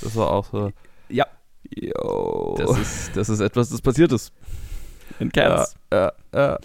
[0.03, 0.73] Das war auch so.
[1.09, 1.27] Ja.
[1.71, 2.57] Yo.
[2.59, 4.33] das, ist, das ist etwas, das passiert ist.
[5.21, 5.77] In Cats.
[5.93, 6.59] Ja, ja.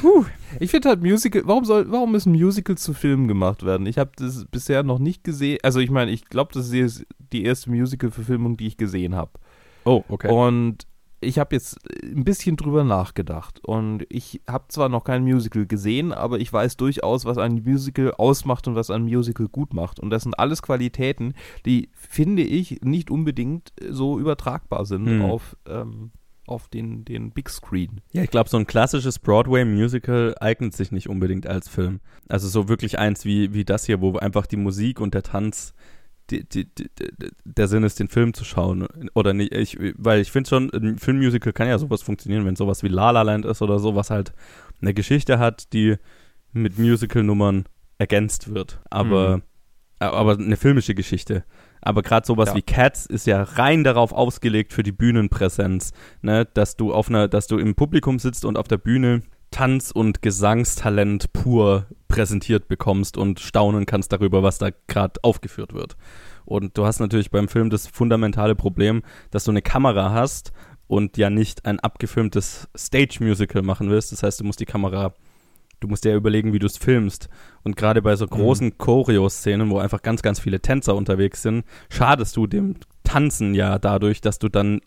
[0.00, 0.24] Puh.
[0.58, 3.86] Ich finde halt Musical, warum soll, warum müssen Musicals zu Filmen gemacht werden?
[3.86, 5.58] Ich habe das bisher noch nicht gesehen.
[5.62, 9.32] Also ich meine, ich glaube, das ist die erste Musical-Verfilmung, die ich gesehen habe.
[9.84, 10.28] Oh, okay.
[10.30, 10.86] Und
[11.22, 13.60] ich habe jetzt ein bisschen drüber nachgedacht.
[13.62, 18.12] Und ich habe zwar noch kein Musical gesehen, aber ich weiß durchaus, was ein Musical
[18.12, 20.00] ausmacht und was ein Musical gut macht.
[20.00, 21.34] Und das sind alles Qualitäten,
[21.66, 25.22] die, finde ich, nicht unbedingt so übertragbar sind Mhm.
[25.22, 26.10] auf, ähm,
[26.50, 28.00] auf den, den Big Screen.
[28.12, 32.00] Ja, ich glaube, so ein klassisches Broadway-Musical eignet sich nicht unbedingt als Film.
[32.28, 35.74] Also so wirklich eins wie, wie das hier, wo einfach die Musik und der Tanz
[36.30, 36.88] die, die, die,
[37.44, 38.86] der Sinn ist, den Film zu schauen.
[39.14, 42.84] Oder nicht, ich, weil ich finde schon, ein Filmmusical kann ja sowas funktionieren, wenn sowas
[42.84, 44.32] wie La La Land ist oder so, was halt
[44.80, 45.96] eine Geschichte hat, die
[46.52, 47.64] mit Musical-Nummern
[47.98, 48.80] ergänzt wird.
[48.90, 49.42] Aber, Mhm.
[49.98, 51.44] aber eine filmische Geschichte.
[51.82, 52.54] Aber gerade sowas Ja.
[52.56, 57.28] wie Cats ist ja rein darauf ausgelegt für die Bühnenpräsenz, ne, dass du auf einer,
[57.28, 63.16] dass du im Publikum sitzt und auf der Bühne Tanz- und Gesangstalent pur präsentiert bekommst
[63.16, 65.96] und staunen kannst darüber, was da gerade aufgeführt wird.
[66.44, 70.52] Und du hast natürlich beim Film das fundamentale Problem, dass du eine Kamera hast
[70.86, 74.12] und ja nicht ein abgefilmtes Stage-Musical machen willst.
[74.12, 75.14] Das heißt, du musst die Kamera,
[75.80, 77.28] du musst dir überlegen, wie du es filmst.
[77.62, 82.36] Und gerade bei so großen Choreo-Szenen, wo einfach ganz, ganz viele Tänzer unterwegs sind, schadest
[82.36, 84.80] du dem Tanzen ja dadurch, dass du dann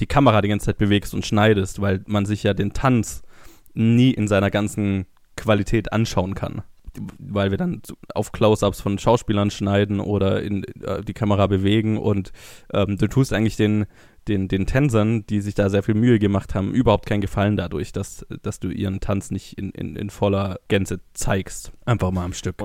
[0.00, 3.22] die Kamera die ganze Zeit bewegst und schneidest, weil man sich ja den Tanz
[3.74, 6.62] nie in seiner ganzen Qualität anschauen kann.
[7.18, 7.82] Weil wir dann
[8.14, 12.32] auf Close-ups von Schauspielern schneiden oder in, äh, die Kamera bewegen und
[12.72, 13.86] ähm, du tust eigentlich den,
[14.28, 17.92] den, den Tänzern, die sich da sehr viel Mühe gemacht haben, überhaupt keinen Gefallen dadurch,
[17.92, 21.72] dass, dass du ihren Tanz nicht in, in, in voller Gänze zeigst.
[21.84, 22.56] Einfach mal am Stück.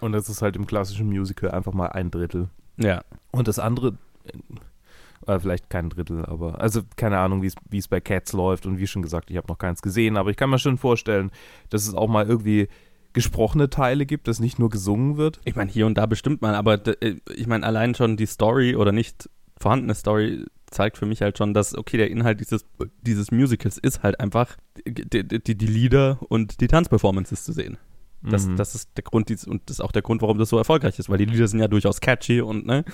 [0.00, 2.48] Und das ist halt im klassischen Musical einfach mal ein Drittel.
[2.76, 3.02] Ja.
[3.30, 3.94] Und das andere,
[5.26, 8.86] äh, vielleicht kein Drittel, aber, also keine Ahnung, wie es- bei Cats läuft und wie
[8.86, 11.30] schon gesagt, ich habe noch keins gesehen, aber ich kann mir schon vorstellen,
[11.70, 12.68] dass es auch mal irgendwie
[13.12, 15.38] gesprochene Teile gibt, dass nicht nur gesungen wird.
[15.44, 18.74] Ich meine, hier und da bestimmt mal, aber äh, ich meine, allein schon die Story
[18.74, 19.28] oder nicht
[19.62, 22.64] vorhandene Story zeigt für mich halt schon, dass, okay, der Inhalt dieses,
[23.02, 27.76] dieses Musicals ist halt einfach die, die, die Lieder und die Tanzperformances zu sehen.
[28.22, 28.56] Das, Mhm.
[28.56, 31.08] das ist der Grund, und das ist auch der Grund, warum das so erfolgreich ist,
[31.10, 32.84] weil die Lieder sind ja durchaus catchy und ne,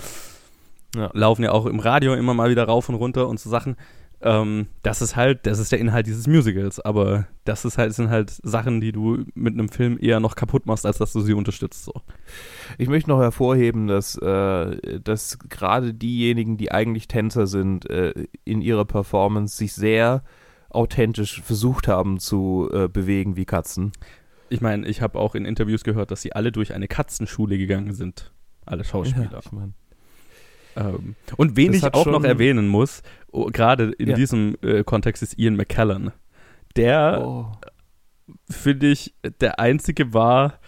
[0.95, 1.11] Ja.
[1.13, 3.75] laufen ja auch im Radio immer mal wieder rauf und runter und so Sachen.
[4.21, 8.09] Ähm, das ist halt, das ist der Inhalt dieses Musicals, aber das ist halt, sind
[8.09, 11.33] halt Sachen, die du mit einem Film eher noch kaputt machst, als dass du sie
[11.33, 11.85] unterstützt.
[11.85, 11.93] So.
[12.77, 18.61] Ich möchte noch hervorheben, dass, äh, dass gerade diejenigen, die eigentlich Tänzer sind, äh, in
[18.61, 20.23] ihrer Performance sich sehr
[20.69, 23.91] authentisch versucht haben zu äh, bewegen wie Katzen.
[24.49, 27.93] Ich meine, ich habe auch in Interviews gehört, dass sie alle durch eine Katzenschule gegangen
[27.93, 28.31] sind.
[28.65, 29.39] Alle Schauspieler.
[29.43, 29.73] ich mein,
[30.75, 33.01] Ähm, und wen ich auch noch erwähnen muss,
[33.31, 34.15] oh, gerade in Ja.
[34.15, 36.11] diesem äh, Kontext ist Ian McKellen.
[36.75, 37.51] Der, oh.
[38.49, 40.59] finde ich, der einzige war,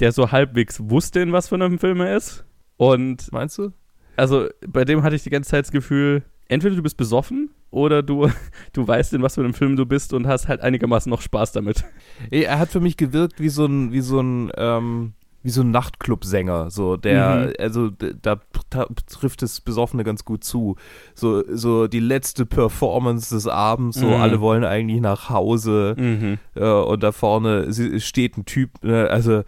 [0.00, 2.44] der so halbwegs wusste, in was für einem Film er ist.
[2.76, 3.72] Und Meinst du?
[4.16, 8.02] also bei dem hatte ich die ganze Zeit das Gefühl, entweder du bist besoffen oder
[8.02, 8.28] du,
[8.72, 11.52] du weißt, in was für einem Film du bist und hast halt einigermaßen noch Spaß
[11.52, 11.84] damit.
[12.30, 15.12] Er hat für mich gewirkt wie so ein, wie so ein, ähm,
[15.44, 17.52] wie so ein Nachtclub-Sänger, so der, mhm.
[17.58, 20.76] also da, da, trifft es Besoffene ganz gut zu.
[21.14, 24.14] So, so die letzte Performance des Abends, so mhm.
[24.14, 26.38] alle wollen eigentlich nach Hause mhm.
[26.54, 29.42] äh, und da vorne steht ein Typ, äh, also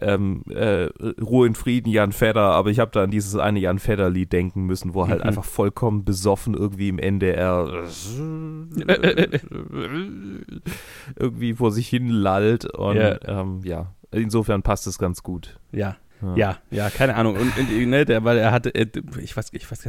[0.00, 0.88] ähm, äh,
[1.20, 4.62] Ruhe in Frieden, Jan Fedder, aber ich habe da an dieses eine Jan Fedder-Lied denken
[4.66, 5.28] müssen, wo halt mhm.
[5.28, 7.68] einfach vollkommen besoffen irgendwie im NDR
[11.16, 13.18] irgendwie vor sich hin lallt und yeah.
[13.26, 15.58] ähm, ja, insofern passt es ganz gut.
[15.72, 15.96] Ja.
[16.22, 16.36] Ja.
[16.36, 17.34] ja, ja, keine Ahnung.
[17.36, 19.86] Und, und ne, der, weil er hatte, ich weiß, ich weiß,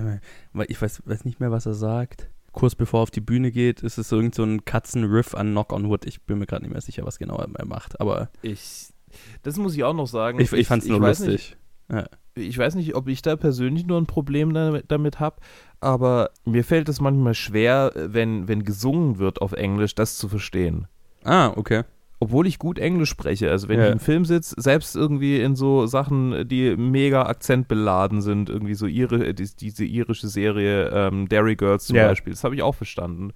[0.67, 3.81] ich weiß, weiß nicht mehr, was er sagt kurz bevor er auf die Bühne geht,
[3.81, 6.05] ist es irgend so ein Katzenriff an Knock on Wood.
[6.05, 8.29] Ich bin mir gerade nicht mehr sicher, was genau er macht, aber.
[8.41, 8.93] Ich
[9.41, 10.39] das muss ich auch noch sagen.
[10.39, 11.27] Ich, ich fand es nur lustig.
[11.27, 11.57] Nicht,
[11.91, 12.05] ja.
[12.36, 15.36] Ich weiß nicht, ob ich da persönlich nur ein Problem damit, damit habe,
[15.81, 20.88] aber mir fällt es manchmal schwer, wenn, wenn gesungen wird auf Englisch, das zu verstehen.
[21.23, 21.83] Ah, okay.
[22.23, 23.51] Obwohl ich gut Englisch spreche.
[23.51, 23.88] Also wenn ja.
[23.88, 28.86] ich im Film sitze, selbst irgendwie in so Sachen, die mega akzentbeladen sind, irgendwie so
[28.86, 32.07] ihre, diese irische Serie ähm, Dairy Girls zum ja.
[32.07, 33.33] Beispiel, das habe ich auch verstanden.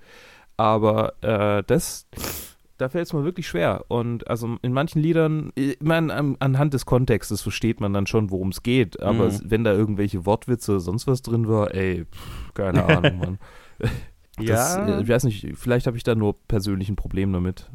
[0.56, 2.08] Aber äh, das
[2.78, 3.86] da fällt es mir wirklich schwer.
[3.88, 8.50] Und also in manchen Liedern, ich meine, anhand des Kontextes versteht man dann schon, worum
[8.50, 9.02] es geht.
[9.02, 9.40] Aber mhm.
[9.44, 13.40] wenn da irgendwelche Wortwitze oder sonst was drin war, ey, pff, keine Ahnung, Mann.
[14.38, 15.00] Das, ja.
[15.00, 17.70] Äh, ich weiß nicht, vielleicht habe ich da nur persönlich ein Problem damit.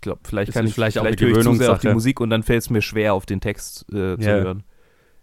[0.00, 1.72] Ich glaube, vielleicht kann ich vielleicht auch vielleicht eine Gewöhnungssache.
[1.72, 4.28] auf die Musik und dann fällt es mir schwer, auf den Text äh, zu ja.
[4.28, 4.62] hören.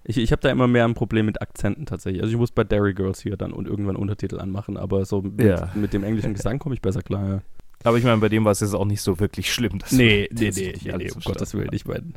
[0.04, 2.22] Ich, ich habe da immer mehr ein Problem mit Akzenten tatsächlich.
[2.22, 5.42] Also ich muss bei Dairy Girls hier dann und irgendwann Untertitel anmachen, aber so mit,
[5.42, 5.72] ja.
[5.74, 7.28] mit dem englischen Gesang komme ich besser klar.
[7.28, 7.42] Ja.
[7.84, 9.80] Aber ich meine, bei dem war es jetzt auch nicht so wirklich schlimm.
[9.80, 12.14] Dass nee, nee, nee, nee, nee, um Gottes Willen, ich meine.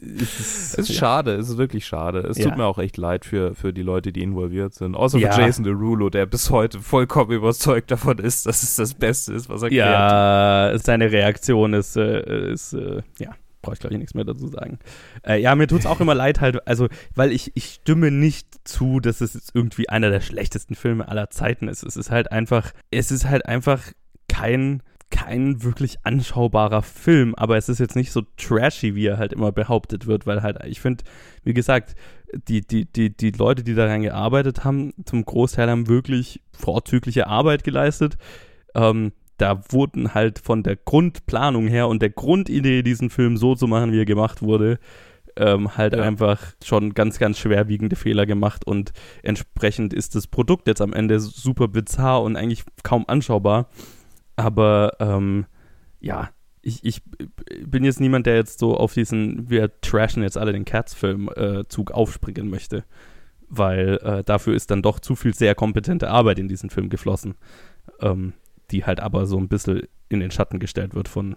[0.00, 0.94] Es ist, ja.
[0.94, 2.20] schade, es ist wirklich schade.
[2.20, 2.44] Es ja.
[2.44, 4.94] tut mir auch echt leid für, für die Leute, die involviert sind.
[4.94, 5.32] Außer ja.
[5.32, 9.48] für Jason Derulo, der bis heute vollkommen überzeugt davon ist, dass es das Beste ist,
[9.48, 10.86] was er Ja, kreativ.
[10.86, 14.78] seine Reaktion ist, äh, ist äh, ja brauche ich glaube ich nichts mehr dazu sagen.
[15.26, 18.46] Äh, ja, mir tut es auch immer leid halt, also, weil ich, ich stimme nicht
[18.64, 21.82] zu, dass es jetzt irgendwie einer der schlechtesten Filme aller Zeiten ist.
[21.82, 23.82] Es ist halt einfach, es ist halt einfach
[24.28, 29.32] kein, kein wirklich anschaubarer Film, aber es ist jetzt nicht so trashy, wie er halt
[29.32, 31.04] immer behauptet wird, weil halt, ich finde,
[31.44, 31.94] wie gesagt,
[32.48, 37.64] die, die, die, die Leute, die daran gearbeitet haben, zum Großteil haben wirklich vorzügliche Arbeit
[37.64, 38.18] geleistet.
[38.74, 43.66] Ähm, da wurden halt von der Grundplanung her und der Grundidee, diesen Film so zu
[43.66, 44.78] machen, wie er gemacht wurde,
[45.36, 46.02] ähm, halt ja.
[46.02, 48.92] einfach schon ganz, ganz schwerwiegende Fehler gemacht und
[49.22, 53.68] entsprechend ist das Produkt jetzt am Ende super bizarr und eigentlich kaum anschaubar.
[54.38, 55.46] Aber ähm,
[55.98, 56.30] ja,
[56.62, 57.02] ich, ich
[57.66, 61.92] bin jetzt niemand, der jetzt so auf diesen, wir trashen jetzt alle den Cats-Film-Zug äh,
[61.92, 62.84] aufspringen möchte.
[63.48, 67.34] Weil äh, dafür ist dann doch zu viel sehr kompetente Arbeit in diesen Film geflossen.
[68.00, 68.34] Ähm,
[68.70, 71.36] die halt aber so ein bisschen in den Schatten gestellt wird von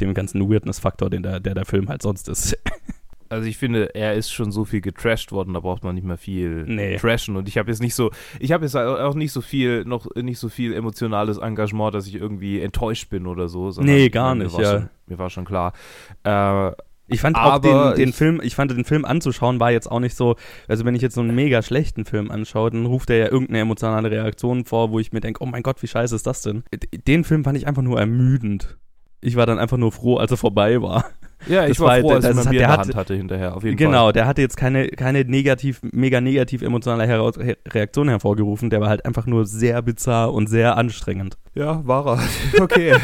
[0.00, 2.56] dem ganzen Weirdness-Faktor, den der, der der Film halt sonst ist.
[3.32, 6.18] Also ich finde, er ist schon so viel getrashed worden, da braucht man nicht mehr
[6.18, 6.96] viel nee.
[6.98, 7.34] trashen.
[7.34, 10.38] Und ich habe jetzt nicht so, ich habe jetzt auch nicht so viel, noch nicht
[10.38, 13.70] so viel emotionales Engagement, dass ich irgendwie enttäuscht bin oder so.
[13.80, 14.70] Nee, gar nicht, mir ja.
[14.72, 15.72] Schon, mir war schon klar.
[16.24, 16.72] Äh,
[17.06, 20.14] ich fand auch den, den Film, ich fand den Film anzuschauen war jetzt auch nicht
[20.14, 20.36] so,
[20.68, 23.60] also wenn ich jetzt so einen mega schlechten Film anschaue, dann ruft er ja irgendeine
[23.60, 26.64] emotionale Reaktion vor, wo ich mir denke, oh mein Gott, wie scheiße ist das denn?
[27.06, 28.76] Den Film fand ich einfach nur ermüdend.
[29.22, 31.06] Ich war dann einfach nur froh, als er vorbei war.
[31.46, 33.64] Ja, ich das war, froh, als ich mein Bier in der Hand hatte hinterher, auf
[33.64, 34.12] jeden genau, Fall.
[34.12, 37.32] der hatte jetzt keine, keine negativ, mega negativ emotionale Her
[37.68, 41.36] Reaktion hervorgerufen, der war halt einfach nur sehr bizarr und sehr anstrengend.
[41.54, 42.22] Ja, war er.
[42.62, 42.96] Okay.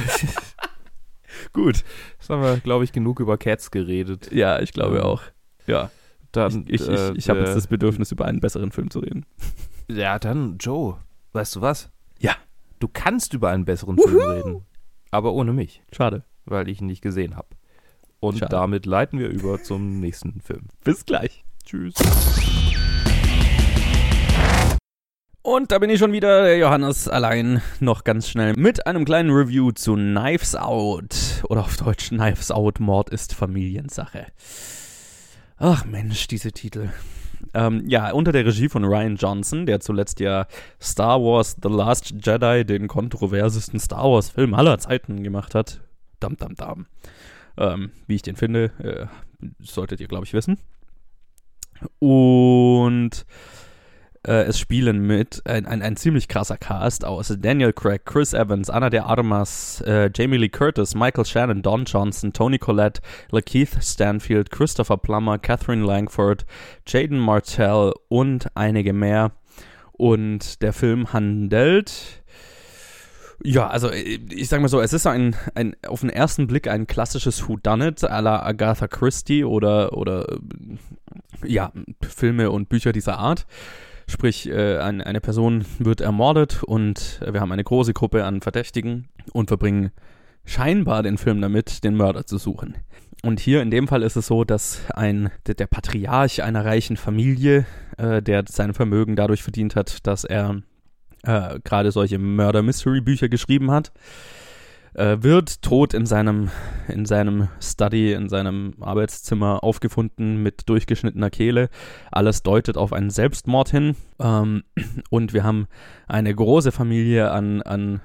[1.52, 1.84] Gut.
[2.18, 4.30] Jetzt haben wir, glaube ich, genug über Cats geredet.
[4.32, 5.22] Ja, ich glaube ähm, auch.
[5.66, 5.90] Ja.
[6.32, 9.24] Dann, ich ich, äh, ich habe jetzt das Bedürfnis, über einen besseren Film zu reden.
[9.88, 10.96] Ja, dann, Joe,
[11.32, 11.90] weißt du was?
[12.18, 12.32] Ja.
[12.78, 13.98] Du kannst über einen besseren.
[13.98, 14.66] Film reden.
[15.10, 15.82] Aber ohne mich.
[15.92, 16.24] Schade.
[16.44, 17.48] Weil ich ihn nicht gesehen habe.
[18.20, 18.50] Und Schade.
[18.50, 20.66] damit leiten wir über zum nächsten Film.
[20.82, 21.44] Bis gleich.
[21.64, 21.94] Tschüss.
[25.42, 29.30] Und da bin ich schon wieder, der Johannes, allein noch ganz schnell mit einem kleinen
[29.30, 31.14] Review zu Knives Out.
[31.44, 34.26] Oder auf Deutsch Knives Out, Mord ist Familiensache.
[35.56, 36.90] Ach Mensch, diese Titel.
[37.54, 40.46] Ähm, ja, unter der Regie von Ryan Johnson, der zuletzt ja
[40.82, 45.80] Star Wars The Last Jedi, den kontroversesten Star Wars-Film aller Zeiten gemacht hat.
[46.20, 46.86] Dam, dam, dam.
[47.58, 49.06] Ähm, wie ich den finde, äh,
[49.60, 50.58] solltet ihr, glaube ich, wissen.
[51.98, 53.26] Und
[54.26, 58.70] äh, es spielen mit ein, ein, ein, ziemlich krasser Cast aus Daniel Craig, Chris Evans,
[58.70, 64.50] Anna de Armas, äh, Jamie Lee Curtis, Michael Shannon, Don Johnson, Tony Collette, Lakeith Stanfield,
[64.50, 66.46] Christopher Plummer, Catherine Langford,
[66.86, 69.32] Jaden Martell und einige mehr.
[69.92, 72.17] Und der Film handelt
[73.42, 76.68] Ja, also äh, ich sag mal so, es ist ein, ein auf den ersten Blick
[76.68, 80.38] ein klassisches Whodunit à la Agatha Christie oder, oder äh,
[81.46, 81.72] ja,
[82.02, 83.46] Filme und Bücher dieser Art.
[84.08, 89.08] Sprich, äh, ein, eine Person wird ermordet und wir haben eine große Gruppe an Verdächtigen
[89.32, 89.90] und verbringen
[90.44, 92.74] scheinbar den Film damit, den Mörder zu suchen.
[93.22, 96.96] Und hier in dem Fall ist es so, dass ein, der, der Patriarch einer reichen
[96.96, 97.66] Familie,
[97.98, 100.62] äh, der sein Vermögen dadurch verdient hat, dass er
[101.24, 103.92] äh, gerade solche Murder-Mystery-Bücher geschrieben hat,
[104.94, 106.50] äh, wird tot in seinem,
[106.88, 111.68] in seinem Study, in seinem Arbeitszimmer aufgefunden mit durchgeschnittener Kehle.
[112.10, 113.96] Alles deutet auf einen Selbstmord hin.
[114.18, 114.64] Ähm,
[115.10, 115.68] und wir haben
[116.06, 118.00] eine große Familie an, an,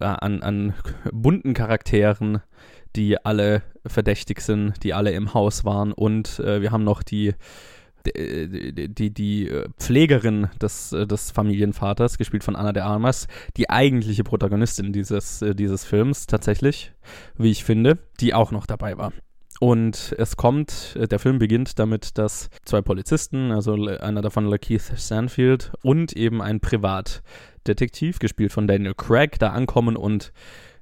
[0.00, 0.74] äh, an, an
[1.12, 2.40] bunten Charakteren,
[2.94, 5.92] die alle verdächtig sind, die alle im Haus waren.
[5.92, 7.34] Und äh, wir haben noch die
[8.06, 14.24] die, die, äh, Pflegerin des, äh, des Familienvaters, gespielt von Anna de Armas, die eigentliche
[14.24, 16.92] Protagonistin dieses, äh, dieses Films tatsächlich,
[17.36, 19.12] wie ich finde, die auch noch dabei war.
[19.58, 25.72] Und es kommt, der Film beginnt damit, dass zwei Polizisten, also einer davon Lakeith Sanfield
[25.82, 30.32] und eben ein Privatdetektiv, gespielt von Daniel Craig, da ankommen und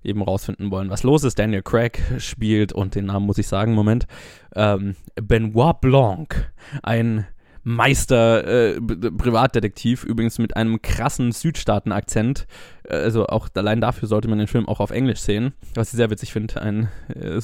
[0.04, 1.38] eben rausfinden wollen, was los ist.
[1.38, 4.06] Daniel Craig spielt, und den Namen muss ich sagen, Moment,
[4.54, 7.26] ähm, Benoit Blanc, ein
[7.64, 12.46] Meister äh, Privatdetektiv, übrigens mit einem krassen Südstaaten-Akzent.
[12.84, 15.96] Äh, also auch allein dafür sollte man den Film auch auf Englisch sehen, was ich
[15.96, 17.40] sehr witzig finde, ein äh,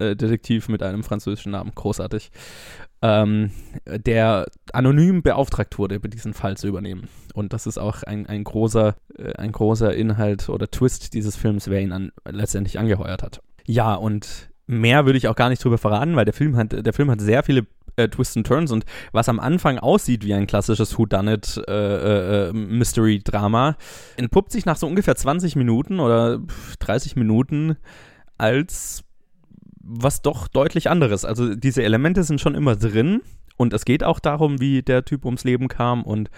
[0.00, 2.30] Südstaaten Detektiv mit einem französischen Namen, großartig,
[3.02, 3.50] ähm,
[3.86, 7.08] der anonym beauftragt wurde, diesen Fall zu übernehmen.
[7.34, 11.68] Und das ist auch ein, ein, großer, äh, ein großer Inhalt oder Twist dieses Films,
[11.68, 13.40] wer ihn an, letztendlich angeheuert hat.
[13.66, 16.92] Ja, und mehr würde ich auch gar nicht drüber verraten, weil der Film hat, der
[16.92, 20.46] Film hat sehr viele äh, Twists and Turns und was am Anfang aussieht wie ein
[20.46, 23.76] klassisches Whodunit äh, äh, äh Mystery Drama,
[24.16, 26.40] entpuppt sich nach so ungefähr 20 Minuten oder
[26.78, 27.76] 30 Minuten
[28.38, 29.04] als
[29.90, 31.24] was doch deutlich anderes.
[31.24, 33.22] Also diese Elemente sind schon immer drin
[33.56, 36.30] und es geht auch darum, wie der Typ ums Leben kam und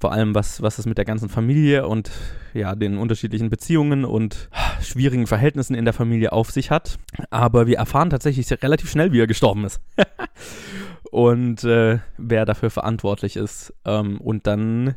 [0.00, 2.10] vor allem, was, was es mit der ganzen Familie und
[2.52, 4.50] ja, den unterschiedlichen Beziehungen und
[4.82, 6.98] schwierigen Verhältnissen in der Familie auf sich hat.
[7.30, 9.80] Aber wir erfahren tatsächlich relativ schnell, wie er gestorben ist.
[11.10, 13.72] und äh, wer dafür verantwortlich ist.
[13.84, 14.94] Ähm, und dann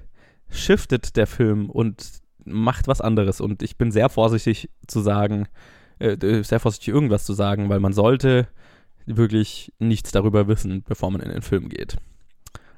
[0.49, 3.39] shiftet der Film und macht was anderes.
[3.39, 5.47] Und ich bin sehr vorsichtig zu sagen,
[5.99, 8.47] äh, sehr vorsichtig irgendwas zu sagen, weil man sollte
[9.05, 11.97] wirklich nichts darüber wissen, bevor man in den Film geht.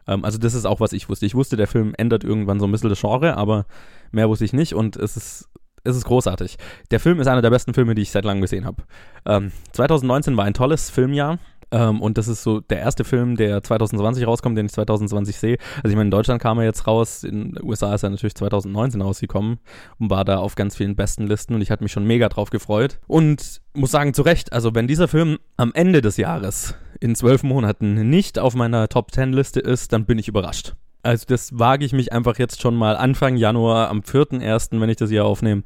[0.07, 1.25] Ähm, also das ist auch, was ich wusste.
[1.25, 3.65] Ich wusste, der Film ändert irgendwann so ein bisschen das Genre, aber
[4.11, 5.49] mehr wusste ich nicht und es ist,
[5.83, 6.57] es ist großartig.
[6.91, 8.83] Der Film ist einer der besten Filme, die ich seit langem gesehen habe.
[9.25, 11.39] Ähm, 2019 war ein tolles Filmjahr.
[11.71, 15.57] Ähm, und das ist so der erste Film, der 2020 rauskommt, den ich 2020 sehe.
[15.77, 18.35] Also ich meine, in Deutschland kam er jetzt raus, in den USA ist er natürlich
[18.35, 19.59] 2019 rausgekommen
[19.99, 22.49] und war da auf ganz vielen besten Listen und ich hatte mich schon mega drauf
[22.49, 22.99] gefreut.
[23.07, 27.43] Und muss sagen, zu Recht, also wenn dieser Film am Ende des Jahres in zwölf
[27.43, 30.73] Monaten nicht auf meiner Top 10 Liste ist, dann bin ich überrascht.
[31.01, 34.97] Also das wage ich mich einfach jetzt schon mal Anfang Januar am 4.1., wenn ich
[34.97, 35.63] das hier aufnehme,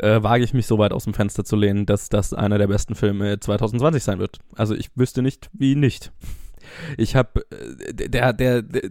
[0.00, 2.68] äh, wage ich mich so weit aus dem Fenster zu lehnen, dass das einer der
[2.68, 4.38] besten Filme 2020 sein wird.
[4.56, 6.12] Also ich wüsste nicht, wie nicht.
[6.96, 8.90] Ich habe, äh, der, der, der,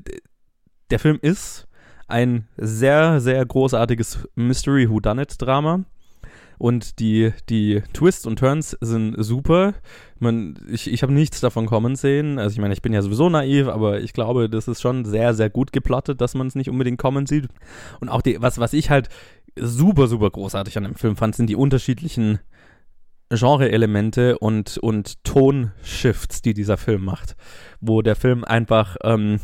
[0.89, 1.67] der Film ist
[2.07, 5.85] ein sehr, sehr großartiges Mystery Whodunit Drama.
[6.57, 9.75] Und die, die Twists und Turns sind super.
[10.19, 12.37] Man, ich ich habe nichts davon kommen sehen.
[12.37, 15.33] Also ich meine, ich bin ja sowieso naiv, aber ich glaube, das ist schon sehr,
[15.33, 17.47] sehr gut geplottet, dass man es nicht unbedingt kommen sieht.
[18.01, 19.07] Und auch die, was, was ich halt
[19.55, 22.39] super, super großartig an dem Film fand, sind die unterschiedlichen
[23.31, 27.35] Genre-Elemente und, und Tonshifts, die dieser Film macht.
[27.79, 29.39] Wo der Film einfach ähm,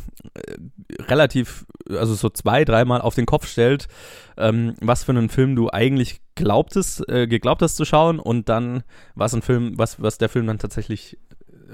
[1.08, 3.86] relativ, also so zwei, dreimal auf den Kopf stellt,
[4.36, 8.82] ähm, was für einen Film du eigentlich glaubtest, äh, geglaubt hast zu schauen und dann
[9.14, 11.18] was ein Film, was, was der Film dann tatsächlich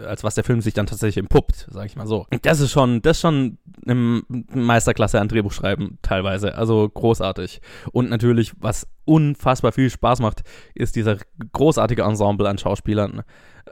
[0.07, 2.27] als was der Film sich dann tatsächlich empuppt, sag ich mal so.
[2.43, 4.23] Das ist schon, das ist schon eine
[4.55, 7.61] Meisterklasse an Drehbuchschreiben teilweise, also großartig.
[7.93, 10.43] Und natürlich, was unfassbar viel Spaß macht,
[10.75, 11.17] ist dieser
[11.53, 13.23] großartige Ensemble an Schauspielern,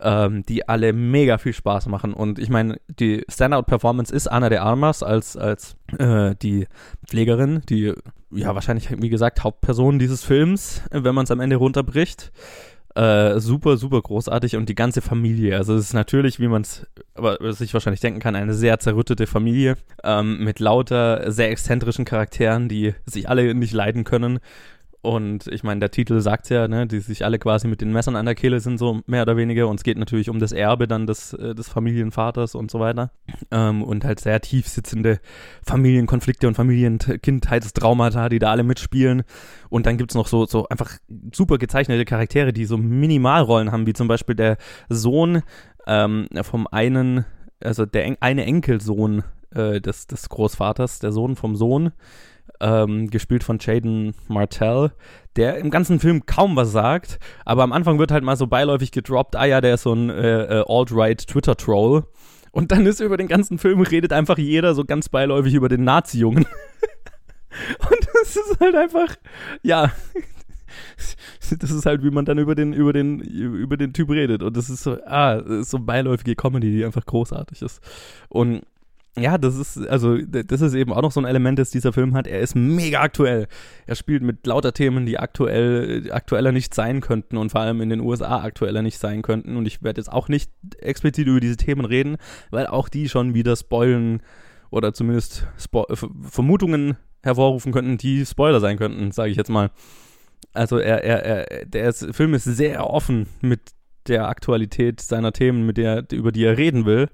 [0.01, 2.13] ähm, die alle mega viel Spaß machen.
[2.13, 6.67] Und ich meine, die Standout-Performance ist Anna de Armas als, als äh, die
[7.07, 7.95] Pflegerin, die
[8.33, 12.33] ja wahrscheinlich, wie gesagt, Hauptperson dieses Films, wenn man es am Ende runterbricht.
[12.95, 15.57] Äh, super, super großartig und die ganze Familie.
[15.57, 16.87] Also es ist natürlich, wie man es
[17.57, 22.95] sich wahrscheinlich denken kann, eine sehr zerrüttete Familie ähm, mit lauter sehr exzentrischen Charakteren, die
[23.07, 24.41] sich alle nicht leiden können.
[25.03, 28.17] Und ich meine, der Titel sagt ja, ne, die sich alle quasi mit den Messern
[28.17, 29.67] an der Kehle sind, so mehr oder weniger.
[29.69, 33.11] Und es geht natürlich um das Erbe dann des, äh, des Familienvaters und so weiter.
[33.51, 35.21] Ähm, und halt sehr tief sitzende
[35.65, 39.23] Familienkonflikte und Familienkindheitstraumata, die da alle mitspielen.
[39.71, 40.99] Und dann gibt's noch so, so einfach
[41.35, 44.59] super gezeichnete Charaktere, die so Minimalrollen haben, wie zum Beispiel der
[44.91, 45.43] Sohn
[45.87, 47.25] ähm, vom einen,
[47.63, 49.25] also der eine Enkelsohn
[49.55, 51.93] äh, des, des Großvaters, der Sohn vom Sohn
[52.61, 54.93] ähm, gespielt von Jaden Martell,
[55.37, 58.93] der im ganzen Film kaum was sagt, aber am Anfang wird halt mal so beiläufig
[58.93, 62.05] gedroppt, ah ja, der ist so ein äh, äh, alt-right Twitter-Troll.
[62.53, 65.85] Und dann ist über den ganzen Film redet einfach jeder so ganz beiläufig über den
[65.85, 66.47] Nazi-Jungen.
[67.91, 69.15] Und das ist halt einfach,
[69.63, 69.93] ja,
[71.59, 74.43] das ist halt, wie man dann über den, über den, über den Typ redet.
[74.43, 77.81] Und das ist so, ah, das ist so beiläufige Comedy, die einfach großartig ist.
[78.29, 78.63] Und
[79.19, 82.15] ja, das ist, also, das ist eben auch noch so ein Element, das dieser Film
[82.15, 82.29] hat.
[82.29, 83.49] Er ist mega aktuell.
[83.87, 87.91] Er spielt mit lauter Themen, die aktuell, aktueller nicht sein könnten und vor allem in
[87.91, 89.57] den USA aktueller nicht sein könnten.
[89.57, 92.19] Und ich werde jetzt auch nicht explizit über diese Themen reden,
[92.51, 94.23] weil auch die schon wieder spoilen
[94.71, 95.87] oder zumindest Spo
[96.23, 99.71] Vermutungen hervorrufen könnten, die Spoiler sein könnten, sage ich jetzt mal.
[100.53, 103.61] Also er, er, er, der ist, Film ist sehr offen mit
[104.07, 107.09] der Aktualität seiner Themen, mit der, über die er reden will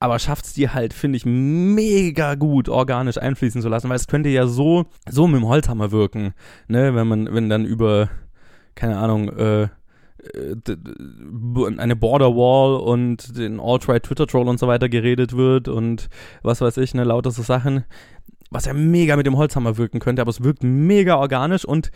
[0.00, 4.06] aber schafft es dir halt, finde ich, mega gut organisch einfließen zu lassen, weil es
[4.06, 6.34] könnte ja so, so mit dem Holzhammer wirken,
[6.68, 8.08] ne, wenn man, wenn dann über,
[8.74, 9.68] keine Ahnung, äh, äh
[11.78, 16.08] eine Border Wall und den Alt-Right Twitter-Troll und so weiter geredet wird und
[16.42, 17.84] was weiß ich, ne, lauter so Sachen,
[18.50, 21.90] was ja mega mit dem Holzhammer wirken könnte, aber es wirkt mega organisch und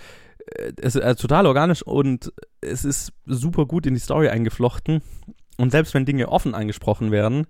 [0.56, 5.02] äh, es ist äh, total organisch und es ist super gut in die Story eingeflochten.
[5.58, 7.46] Und selbst wenn Dinge offen angesprochen werden,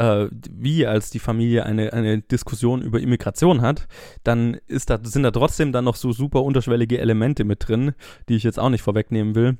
[0.00, 3.86] äh, wie als die Familie eine, eine Diskussion über Immigration hat,
[4.24, 7.92] dann ist da, sind da trotzdem dann noch so super unterschwellige Elemente mit drin,
[8.28, 9.58] die ich jetzt auch nicht vorwegnehmen will,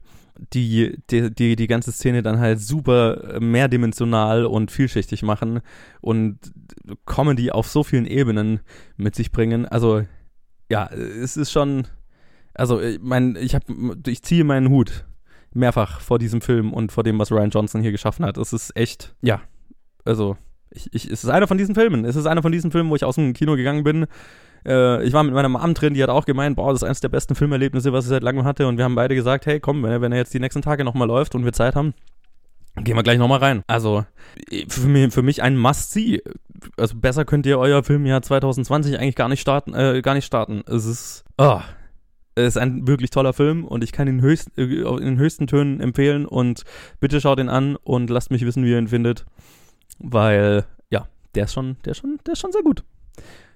[0.54, 5.60] die die, die, die ganze Szene dann halt super mehrdimensional und vielschichtig machen
[6.00, 6.38] und
[7.04, 8.60] Comedy auf so vielen Ebenen
[8.96, 9.66] mit sich bringen.
[9.66, 10.04] Also
[10.70, 11.86] ja, es ist schon,
[12.54, 13.66] also ich mein, ich habe,
[14.06, 15.04] ich ziehe meinen Hut
[15.52, 18.38] mehrfach vor diesem Film und vor dem, was Ryan Johnson hier geschaffen hat.
[18.38, 19.42] Es ist echt, ja,
[20.04, 20.36] also,
[20.70, 22.04] ich, ich, es ist einer von diesen Filmen.
[22.04, 24.06] Es ist einer von diesen Filmen, wo ich aus dem Kino gegangen bin.
[24.66, 27.00] Äh, ich war mit meiner Mom drin, die hat auch gemeint, boah, das ist eines
[27.00, 28.66] der besten Filmerlebnisse, was ich seit langem hatte.
[28.66, 30.84] Und wir haben beide gesagt, hey, komm, wenn er, wenn er jetzt die nächsten Tage
[30.84, 31.94] nochmal läuft und wir Zeit haben,
[32.76, 33.62] gehen wir gleich nochmal rein.
[33.66, 34.04] Also,
[34.68, 36.22] für mich, für mich ein Must-See.
[36.76, 40.62] Also, besser könnt ihr euer Filmjahr 2020 eigentlich gar nicht starten, äh, gar nicht starten.
[40.66, 41.60] Es ist, oh,
[42.36, 45.46] es ist ein wirklich toller Film und ich kann ihn höchst, äh, in den höchsten
[45.46, 46.64] Tönen empfehlen und
[47.00, 49.24] bitte schaut ihn an und lasst mich wissen, wie ihr ihn findet
[49.98, 52.84] weil ja, der ist schon, der ist schon, der ist schon sehr gut.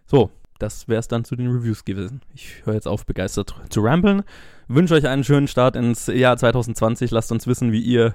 [0.07, 2.23] So, das wäre es dann zu den Reviews gewesen.
[2.35, 4.23] Ich höre jetzt auf, begeistert zu ramblen.
[4.69, 7.11] Wünsche euch einen schönen Start ins Jahr 2020.
[7.11, 8.15] Lasst uns wissen, wie ihr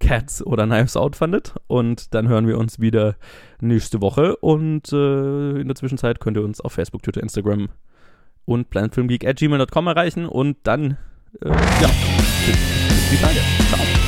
[0.00, 1.54] Cats oder Knives Out fandet.
[1.66, 3.16] Und dann hören wir uns wieder
[3.60, 4.36] nächste Woche.
[4.36, 7.68] Und äh, in der Zwischenzeit könnt ihr uns auf Facebook, Twitter, Instagram
[8.44, 10.26] und planetfilmgeek at gmail.com erreichen.
[10.26, 10.98] Und dann,
[11.42, 11.88] äh, ja,
[12.46, 12.56] bis,
[12.88, 13.40] bis die Tage.
[13.68, 14.07] Ciao.